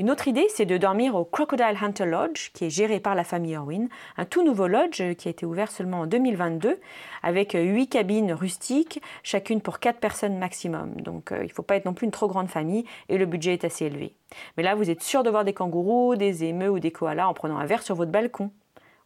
Une 0.00 0.10
autre 0.10 0.28
idée, 0.28 0.46
c'est 0.48 0.64
de 0.64 0.78
dormir 0.78 1.14
au 1.14 1.26
Crocodile 1.26 1.76
Hunter 1.78 2.06
Lodge, 2.06 2.52
qui 2.54 2.64
est 2.64 2.70
géré 2.70 3.00
par 3.00 3.14
la 3.14 3.22
famille 3.22 3.52
Irwin, 3.52 3.90
un 4.16 4.24
tout 4.24 4.42
nouveau 4.42 4.66
lodge 4.66 5.02
qui 5.16 5.28
a 5.28 5.30
été 5.30 5.44
ouvert 5.44 5.70
seulement 5.70 6.00
en 6.00 6.06
2022, 6.06 6.80
avec 7.22 7.52
huit 7.52 7.88
cabines 7.88 8.32
rustiques, 8.32 9.02
chacune 9.22 9.60
pour 9.60 9.78
quatre 9.78 10.00
personnes 10.00 10.38
maximum. 10.38 11.02
Donc 11.02 11.32
euh, 11.32 11.40
il 11.42 11.48
ne 11.48 11.52
faut 11.52 11.60
pas 11.60 11.76
être 11.76 11.84
non 11.84 11.92
plus 11.92 12.06
une 12.06 12.12
trop 12.12 12.28
grande 12.28 12.48
famille, 12.48 12.86
et 13.10 13.18
le 13.18 13.26
budget 13.26 13.52
est 13.52 13.64
assez 13.64 13.84
élevé. 13.84 14.14
Mais 14.56 14.62
là, 14.62 14.74
vous 14.74 14.88
êtes 14.88 15.02
sûr 15.02 15.22
de 15.22 15.28
voir 15.28 15.44
des 15.44 15.52
kangourous, 15.52 16.16
des 16.16 16.44
émeux 16.44 16.70
ou 16.70 16.78
des 16.78 16.92
koalas 16.92 17.28
en 17.28 17.34
prenant 17.34 17.58
un 17.58 17.66
verre 17.66 17.82
sur 17.82 17.94
votre 17.94 18.10
balcon 18.10 18.50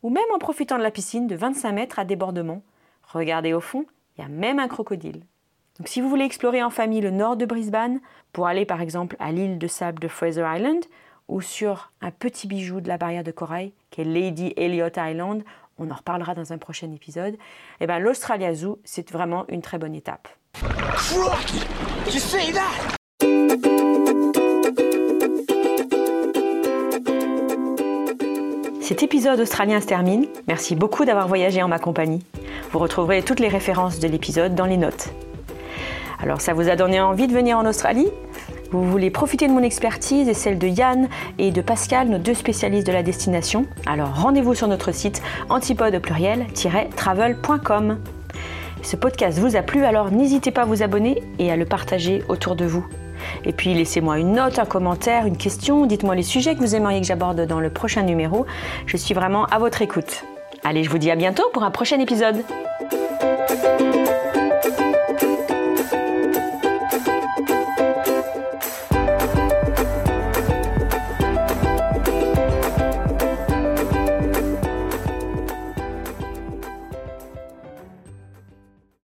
ou 0.04 0.10
même 0.10 0.22
en 0.32 0.38
profitant 0.38 0.78
de 0.78 0.84
la 0.84 0.92
piscine 0.92 1.26
de 1.26 1.34
25 1.34 1.72
mètres 1.72 1.98
à 1.98 2.04
débordement. 2.04 2.62
Regardez 3.02 3.52
au 3.52 3.60
fond, 3.60 3.84
il 4.16 4.22
y 4.22 4.24
a 4.24 4.28
même 4.28 4.60
un 4.60 4.68
crocodile. 4.68 5.24
Donc 5.78 5.88
si 5.88 6.00
vous 6.00 6.08
voulez 6.08 6.24
explorer 6.24 6.62
en 6.62 6.70
famille 6.70 7.00
le 7.00 7.10
nord 7.10 7.36
de 7.36 7.46
Brisbane, 7.46 8.00
pour 8.32 8.46
aller 8.46 8.64
par 8.64 8.80
exemple 8.80 9.16
à 9.18 9.32
l'île 9.32 9.58
de 9.58 9.66
sable 9.66 9.98
de 9.98 10.08
Fraser 10.08 10.44
Island, 10.46 10.84
ou 11.26 11.40
sur 11.40 11.90
un 12.00 12.10
petit 12.10 12.46
bijou 12.46 12.80
de 12.80 12.88
la 12.88 12.98
barrière 12.98 13.24
de 13.24 13.32
corail, 13.32 13.72
qui 13.90 14.02
est 14.02 14.04
Lady 14.04 14.52
Elliot 14.56 14.88
Island, 14.96 15.42
on 15.78 15.90
en 15.90 15.94
reparlera 15.94 16.34
dans 16.34 16.52
un 16.52 16.58
prochain 16.58 16.92
épisode, 16.92 17.36
eh 17.80 17.86
ben, 17.86 17.98
l'Australia 17.98 18.54
Zoo, 18.54 18.78
c'est 18.84 19.10
vraiment 19.10 19.44
une 19.48 19.62
très 19.62 19.78
bonne 19.78 19.94
étape. 19.94 20.28
Cet 28.80 29.02
épisode 29.02 29.40
australien 29.40 29.80
se 29.80 29.86
termine. 29.86 30.26
Merci 30.46 30.76
beaucoup 30.76 31.04
d'avoir 31.04 31.26
voyagé 31.26 31.62
en 31.62 31.68
ma 31.68 31.80
compagnie. 31.80 32.24
Vous 32.70 32.78
retrouverez 32.78 33.22
toutes 33.22 33.40
les 33.40 33.48
références 33.48 33.98
de 33.98 34.06
l'épisode 34.06 34.54
dans 34.54 34.66
les 34.66 34.76
notes. 34.76 35.08
Alors 36.24 36.40
ça 36.40 36.54
vous 36.54 36.70
a 36.70 36.76
donné 36.76 37.02
envie 37.02 37.26
de 37.26 37.34
venir 37.34 37.58
en 37.58 37.66
Australie? 37.66 38.08
Vous 38.70 38.82
voulez 38.82 39.10
profiter 39.10 39.46
de 39.46 39.52
mon 39.52 39.62
expertise 39.62 40.26
et 40.26 40.32
celle 40.32 40.58
de 40.58 40.66
Yann 40.66 41.10
et 41.38 41.50
de 41.50 41.60
Pascal, 41.60 42.08
nos 42.08 42.16
deux 42.16 42.32
spécialistes 42.32 42.86
de 42.86 42.92
la 42.92 43.02
destination? 43.02 43.66
Alors 43.84 44.22
rendez-vous 44.22 44.54
sur 44.54 44.66
notre 44.66 44.90
site 44.90 45.20
antipode 45.50 45.98
pluriel-travel.com. 45.98 47.98
Ce 48.80 48.96
podcast 48.96 49.38
vous 49.38 49.54
a 49.54 49.60
plu, 49.60 49.84
alors 49.84 50.10
n'hésitez 50.10 50.50
pas 50.50 50.62
à 50.62 50.64
vous 50.64 50.82
abonner 50.82 51.22
et 51.38 51.52
à 51.52 51.56
le 51.56 51.66
partager 51.66 52.22
autour 52.30 52.56
de 52.56 52.64
vous. 52.64 52.86
Et 53.44 53.52
puis 53.52 53.74
laissez-moi 53.74 54.18
une 54.18 54.32
note, 54.32 54.58
un 54.58 54.64
commentaire, 54.64 55.26
une 55.26 55.36
question, 55.36 55.84
dites-moi 55.84 56.14
les 56.14 56.22
sujets 56.22 56.54
que 56.54 56.60
vous 56.60 56.74
aimeriez 56.74 57.02
que 57.02 57.06
j'aborde 57.06 57.42
dans 57.42 57.60
le 57.60 57.68
prochain 57.68 58.02
numéro. 58.02 58.46
Je 58.86 58.96
suis 58.96 59.12
vraiment 59.12 59.44
à 59.44 59.58
votre 59.58 59.82
écoute. 59.82 60.24
Allez, 60.64 60.84
je 60.84 60.88
vous 60.88 60.96
dis 60.96 61.10
à 61.10 61.16
bientôt 61.16 61.44
pour 61.52 61.64
un 61.64 61.70
prochain 61.70 62.00
épisode. 62.00 62.42